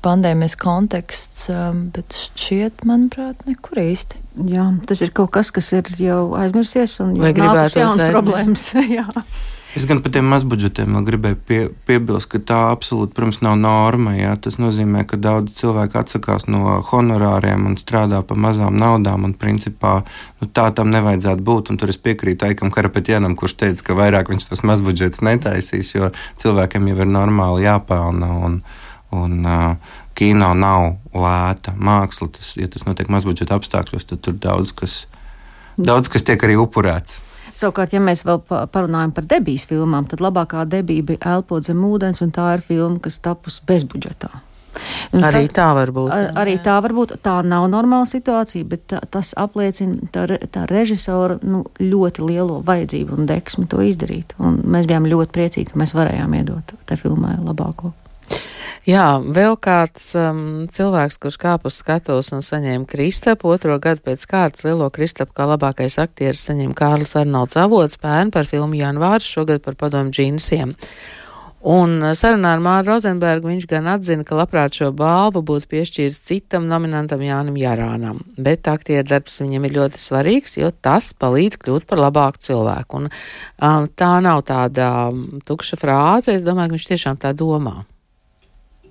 [0.01, 4.19] pandēmijas konteksts, um, bet šķiet, manuprāt, nekur īsti.
[4.49, 8.69] Jā, tas ir kaut kas, kas ir jau aizmirsies un jau nākas jaunas problēmas.
[9.71, 14.17] Es gan par tiem mazbudžetiem gribēju pie, piebilst, ka tā absolūti, protams, nav norma.
[14.17, 14.33] Jā.
[14.43, 19.23] Tas nozīmē, ka daudz cilvēku atsakās no honorāriem un strādā par mazām naudām.
[19.29, 20.01] Un, principā,
[20.41, 21.71] nu, tā tam nevajadzētu būt.
[21.71, 26.11] Un tur es piekrītu Aikam Karapetjanam, kurš teica, ka vairāk viņš tos mazbudžetus netaisīs, jo
[26.43, 28.35] cilvēkiem jau ir normāli jāpelna.
[28.43, 28.61] Un,
[29.15, 32.27] un, uh, Kino nav lēta māksla.
[32.35, 35.05] Tas, ja tas notiek mazbudžeta apstākļos, tad tur daudz kas,
[35.79, 37.21] daudz kas tiek arī upurēts.
[37.57, 38.39] Savukārt, ja mēs vēl
[38.71, 42.99] parunājam par debijas filmām, tad labākā debija bija Elpot zem ūdens, un tā ir filma,
[43.03, 44.31] kas tapusi bezbudžetā.
[45.11, 46.11] Un arī tā, tā var būt.
[46.15, 46.27] Jā.
[46.41, 47.15] Arī tā var būt.
[47.25, 53.19] Tā nav normāla situācija, bet tā, tas apliecina tā, tā režisora nu, ļoti lielo vajadzību
[53.19, 54.35] un deksmi to izdarīt.
[54.39, 57.91] Un mēs bijām ļoti priecīgi, ka mēs varējām iedot tai filmai labāko.
[58.89, 64.23] Jā, vēl kāds um, cilvēks, kurš kāpa uz skatuves un saņēma Kristapu, otro gadu pēc
[64.25, 69.61] kārtas lielo Kristapu kā labākais aktieris saņēma Kārlis Arnolds Avots pērn par filmu Janvārs, šogad
[69.61, 70.73] par padomu džīnsiem.
[71.61, 76.65] Un sarunā ar Māru Rozenbergu viņš gan atzina, ka labprāt šo balvu būtu piešķīris citam
[76.65, 82.01] nominantam Jānim Jarānam, bet aktieru darbs viņam ir ļoti svarīgs, jo tas palīdz kļūt par
[82.01, 83.03] labāku cilvēku.
[83.03, 83.11] Un,
[83.61, 87.83] um, tā nav tāda um, tukša frāze, es domāju, ka viņš tiešām tā domā.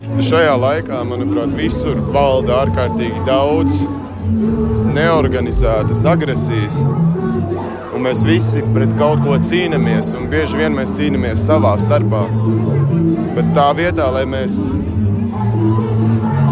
[0.00, 3.74] Šajā laikā, manuprāt, visur valda ārkārtīgi daudz
[4.96, 6.78] neorganizētas agresijas.
[7.92, 12.22] Un mēs visi pret kaut ko cīnāmies, un bieži vien mēs cīnāmies savā starpā.
[13.36, 14.56] Bet tā vietā, lai mēs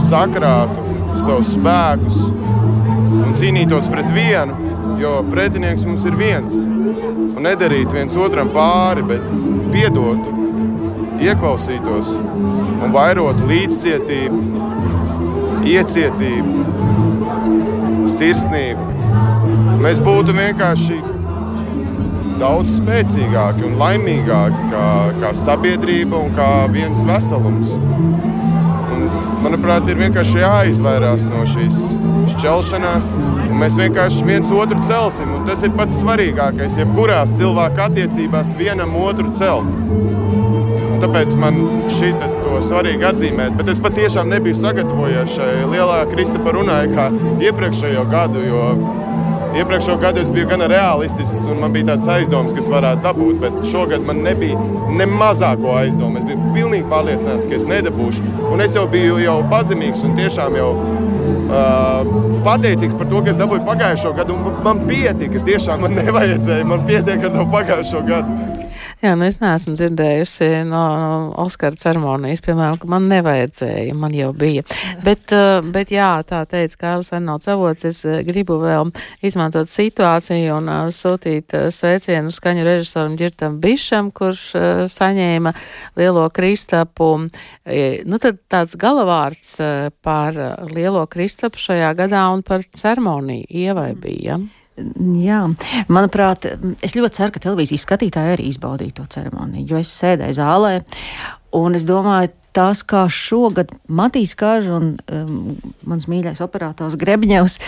[0.05, 0.84] sakrātu
[1.16, 4.61] savus spēkus un cīnītos pret vienu,
[5.01, 6.61] jo pretinieks mums ir viens,
[7.32, 9.24] un nedarītu viens otram pāri, bet
[9.72, 10.36] piedotu
[11.24, 12.12] ieklausītos
[12.83, 14.41] un vairotu līdzcietību,
[15.68, 16.53] iecietību,
[18.09, 18.85] sirsnību,
[19.83, 20.99] mēs būtu vienkārši
[22.39, 24.87] daudz spēcīgāki un laimīgāki kā,
[25.22, 27.72] kā sabiedrība un kā viens veselums.
[28.95, 29.09] Un,
[29.43, 31.81] manuprāt, ir vienkārši jāizvairās no šīs
[32.35, 33.11] šķelšanās,
[33.49, 35.35] un mēs vienkārši viens otru celsim.
[35.49, 39.72] Tas ir pats svarīgākais, jebkurās cilvēku attiecībās vienam otru celt.
[41.03, 41.62] Tāpēc man
[41.95, 42.14] šī
[42.65, 43.57] svarīgi atzīmēt.
[43.59, 47.09] Bet es patiešām nebiju sagatavojies šai lielā Kristapa runai kā
[47.45, 48.45] iepriekšējo gadu.
[49.59, 53.41] Iepriekšējo gadu es biju gan realistisks, un man bija tāds aizdoms, kas varētu dabūt.
[53.43, 54.59] Bet šogad man nebija
[54.95, 56.21] ne mazāko aizdomu.
[56.21, 58.27] Es biju pilnīgi pārliecināts, ka es nedabūšu.
[58.53, 62.13] Un es jau biju jau pazemīgs un tiešām jau uh,
[62.47, 64.39] pateicīgs par to, ka es dabūju pagājušo gadu.
[64.67, 66.69] Man pietika, tiešām man nevajadzēja.
[66.69, 68.58] Man pietiek ar to pagājušo gadu.
[68.99, 70.78] Jā, nu es neesmu dzirdējusi no
[71.38, 74.64] Oskara ceremonijas, piemēram, ka man nevajadzēja, man jau bija.
[75.05, 78.90] Bet, uh, bet jā, tā teica Kārlis Arnolds Avots, es uh, gribu vēl
[79.22, 84.44] izmantot situāciju un uh, sūtīt sveicienu skaņu režisoram Girtam Bišam, kurš
[84.90, 85.55] saņēma
[86.01, 87.12] lielo kristapu.
[87.62, 89.61] E, nu tad tāds galavārds
[90.03, 90.42] par
[90.74, 94.40] lielo kristapu šajā gadā un par ceremoniju ievai bija.
[94.40, 94.58] Ja?
[95.18, 95.41] Jā,
[95.91, 96.47] manuprāt,
[96.85, 100.74] es ļoti ceru, ka televīzijas skatītāji arī izbaudīja to ceremoniju, jo es sēdēju zālē
[101.57, 105.35] un es domāju, tas, kā šogad Matīs Kažs un um,
[105.87, 107.59] mans mīļais operators Grebņevs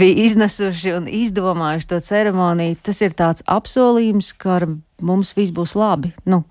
[0.00, 4.62] bija iznesuši un izdomājuši to ceremoniju, tas ir tāds apsolījums, ka
[5.06, 6.42] mums viss būs labi, nu,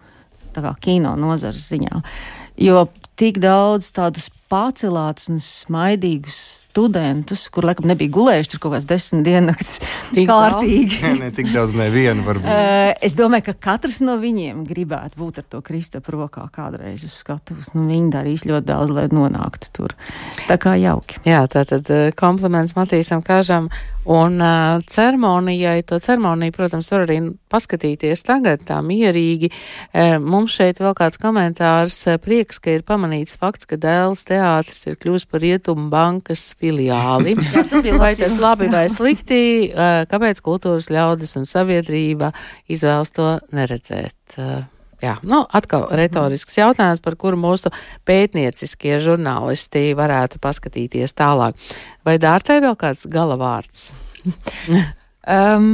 [0.55, 2.01] tā kā kino nozares ziņā.
[2.59, 2.88] Jo
[3.20, 9.26] tik daudz tādus pacelātus un smaidīgus studentus, kur laikam nebija gulējuši tur kaut kāds desmit
[9.26, 9.80] diennakts
[10.13, 10.99] kārtīgi.
[11.03, 12.45] Nē, ne tik daudz nevienu varbūt.
[12.45, 17.17] Uh, es domāju, ka katrs no viņiem gribētu būt ar to Kristapu rokā kādreiz uz
[17.17, 17.74] skatuves.
[17.76, 19.97] Nu, viņi darīs ļoti daudz, lai nonāktu tur.
[20.45, 21.24] Tā kā jauki.
[21.28, 21.89] Jā, tā tad
[22.20, 23.72] kompliments Matīsam Kažam
[24.09, 27.20] Un uh, ceremonijai, to ceremoniju, protams, var arī
[27.51, 29.51] paskatīties tagad tā mierīgi.
[29.91, 34.88] Uh, mums šeit vēl kāds komentārs uh, prieks, ka ir pamanīts fakts, ka Dēls teātris
[34.89, 37.36] ir kļūst par Rietumu bankas filiāli.
[38.01, 42.34] vai tas labi vai slikti, uh, kāpēc kultūras ļaudis un sabiedrība
[42.72, 44.38] izvēlas to neredzēt?
[44.38, 44.68] Uh,
[44.99, 47.72] Jā, nu, atkal retorisks jautājums, par kuru mūsu
[48.07, 51.55] pētnieciskie žurnālisti varētu paskatīties tālāk.
[52.03, 53.93] Vai Dārtai vēl kāds galavārds?
[55.38, 55.72] um.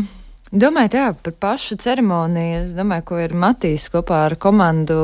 [0.55, 2.59] Domāju, jā, par pašu ceremoniju.
[2.61, 4.99] Es domāju, ko ir Matīs kopā ar komandu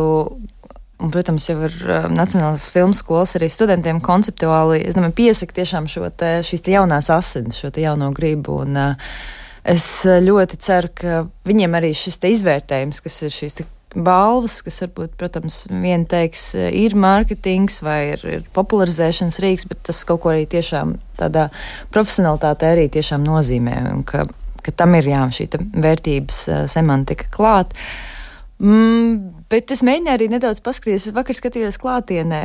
[1.02, 6.08] un, protams, jau ir uh, Nacionālās filmas skolas arī studentiem konceptuāli, domāju, piesaka tiešām šo
[6.16, 8.62] te, šīs te jaunās asinis, šo jauno gribu.
[8.66, 9.14] Un, uh,
[9.68, 13.62] es ļoti ceru, ka viņiem arī šis izvērtējums, kas ir šīs
[13.96, 20.04] balvas, kas varbūt, protams, viena teiks, ir mārketings vai ir, ir popularizēšanas rīks, bet tas
[20.08, 21.50] kaut ko arī tiešām tādā
[21.94, 24.26] profesionalitātē arī tiešām nozīmē, un ka,
[24.64, 25.50] ka tam ir jā, šī
[25.84, 26.42] vērtības
[26.72, 27.76] semantika klāt.
[28.62, 31.10] Mm, Bet es mēģināju arī nedaudz paskatīties.
[31.10, 32.40] Es vakar skatījos klātienē,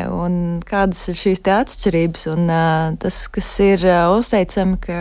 [0.66, 2.24] kādas ir šīs atšķirības.
[2.32, 4.96] Un, uh, tas, kas ir uh, uzteicami, ka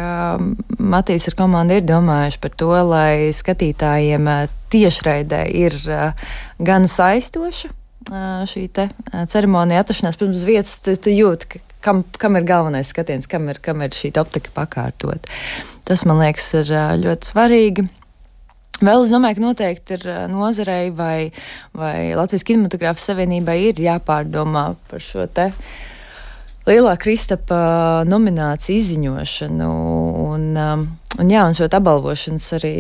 [0.78, 6.30] Matīs ar komandu ir domājuši par to, lai skatītājiem uh, tiešraidē ir uh,
[6.61, 12.05] gan saistoša uh, šī te, uh, ceremonija atrašanās pirms vietas, tu, tu jūti, ka kam,
[12.22, 15.26] kam ir galvenais skatiens, kam ir, kam ir šī optika pakārtot.
[15.89, 17.89] Tas, man liekas, ir ļoti svarīgi.
[18.84, 21.32] Vēl es domāju, ka noteikti ir nozarei vai,
[21.76, 25.52] vai Latvijas kinematogrāfas savienībai ir jāpārdomā par šo te
[26.66, 29.72] lielā Kristapa nomināciju izziņošanu
[30.26, 32.76] un, un, jā, un šo apbalvošanas arī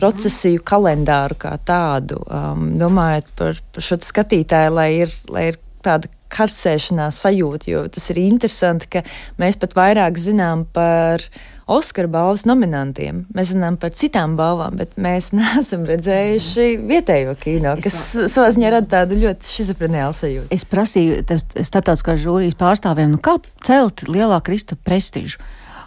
[0.00, 2.20] procesiju kalendāru kā tādu.
[2.24, 8.08] Um, domājot par, par šo skatītāju, lai ir, lai ir tāda karsēšanās sajūta, jo tas
[8.10, 9.04] ir interesanti, ka
[9.40, 11.22] mēs pat vairāk zinām par
[11.64, 13.22] Oskara balvas nominantiem.
[13.32, 17.98] Mēs zinām par citām balvām, bet mēs neesam redzējuši vietējo kino, kas
[18.32, 20.50] savā ziņā rada tādu ļoti šizofreniālu sajūtu.
[20.54, 21.22] Es prasīju
[21.56, 25.40] starptautiskās žūrijas pārstāvjiem, nu kā celt lielā Krista prestižu.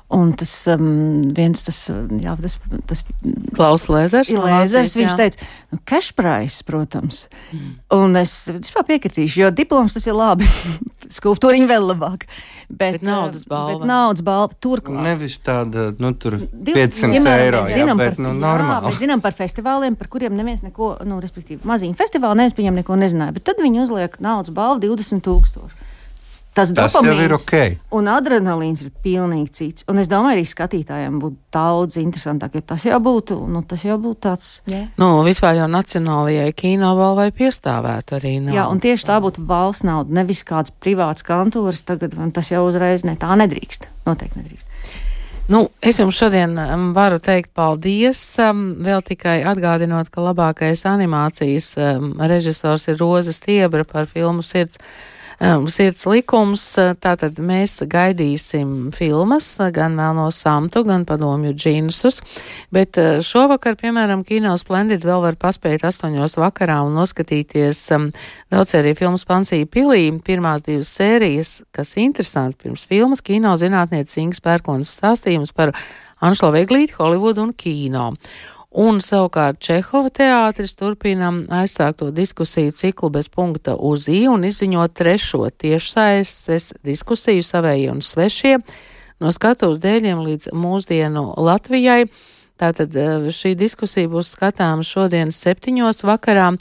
[0.08, 2.54] Un tas um, viens, tas, jā, tas,
[2.88, 3.02] tas
[3.58, 5.16] Klaus Lēzers, Lēzers, viņš jā.
[5.20, 7.26] teica, nu, cash price, protams.
[7.52, 7.74] Mm.
[7.98, 10.48] Un es vispār piekritīšu, jo diploms tas ir labi,
[11.18, 12.24] skulptūriņa vēl labāk.
[12.70, 13.82] Bet, bet naudas balva.
[13.82, 15.04] Bet naudas balva turklāt.
[15.10, 18.88] Nevis tāda, nu, tur 500 Div, eiro, jā, jā, bet, par, nu, normāli.
[18.88, 22.64] Jā, mēs zinām par festivāliem, par kuriem neviens neko, nu, respektīvi, maziņi festivāli, neviens par
[22.64, 25.88] viņiem neko nezināja, bet tad viņi uzliek naudas balvu 20 tūkstoši.
[26.58, 27.54] Tas, tas jau ir ok.
[27.94, 29.86] Un adrenalīns ir pilnīgi cits.
[29.92, 34.00] Un es domāju, arī skatītājiem būtu daudz interesantāk, ja tas jau būtu, nu, tas jau
[34.02, 34.48] būtu tāds.
[34.66, 34.88] Yeah.
[34.98, 38.38] Nu, vispār jau nacionālajai kino balvai piestāvētu arī.
[38.42, 38.58] Naudu.
[38.58, 41.84] Jā, un tieši tā būtu valsts nauda, nevis kāds privāts kantors.
[41.86, 43.86] Tagad tas jau uzreiz ne tā nedrīkst.
[44.10, 44.74] Noteikti nedrīkst.
[45.48, 48.20] Nu, es jums šodien um, varu teikt paldies.
[48.44, 54.82] Um, vēl tikai atgādinot, ka labākais animācijas um, režisors ir Roza Stiebra par filmu Sirds
[55.42, 56.64] um, sirds likums.
[56.80, 62.22] Uh, tātad mēs gaidīsim filmas, uh, gan Melno samtu, gan padomju džinsus,
[62.74, 68.10] bet šovakar, piemēram, Kino Splendid vēl var paspēt astoņos vakarā un noskatīties um,
[68.54, 74.44] daudz arī filmas Pansija pilī, pirmās divas sērijas, kas interesanti pirms filmas kino zinātniece Ingas
[74.44, 75.74] Pērkonas stāstījums par
[76.24, 78.12] Anšlo Veglīti, Holivudu un kino.
[78.68, 81.30] Un savukārt Čehova teātris turpina
[81.62, 88.58] aizsākto diskusiju ciklu bez punkta uz I un izziņot trešo tiešsaistes diskusiju savējie un svešie
[89.24, 92.10] no skatuves dēļiem līdz mūsdienu Latvijai.
[92.60, 96.52] Tātad eh, šī diskusija būs skatāma šodien septiņos vakarā.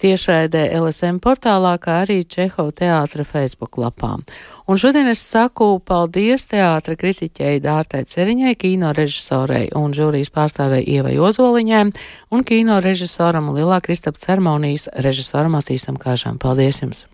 [0.00, 4.24] Tiešraidē LSM portālā, kā arī Čehova teātra Facebook lapām.
[4.66, 11.16] Un šodien es saku paldies teātra kritiķei Dārtai Ceriņai, kino režisorei un žūrijas pārstāvei Ievai
[11.20, 11.84] Ozoliņai
[12.34, 16.40] un kino režisoram un Lielā Kristapa ceremonijas režisoram Attīstam Kāžām.
[16.42, 17.06] Paldies jums!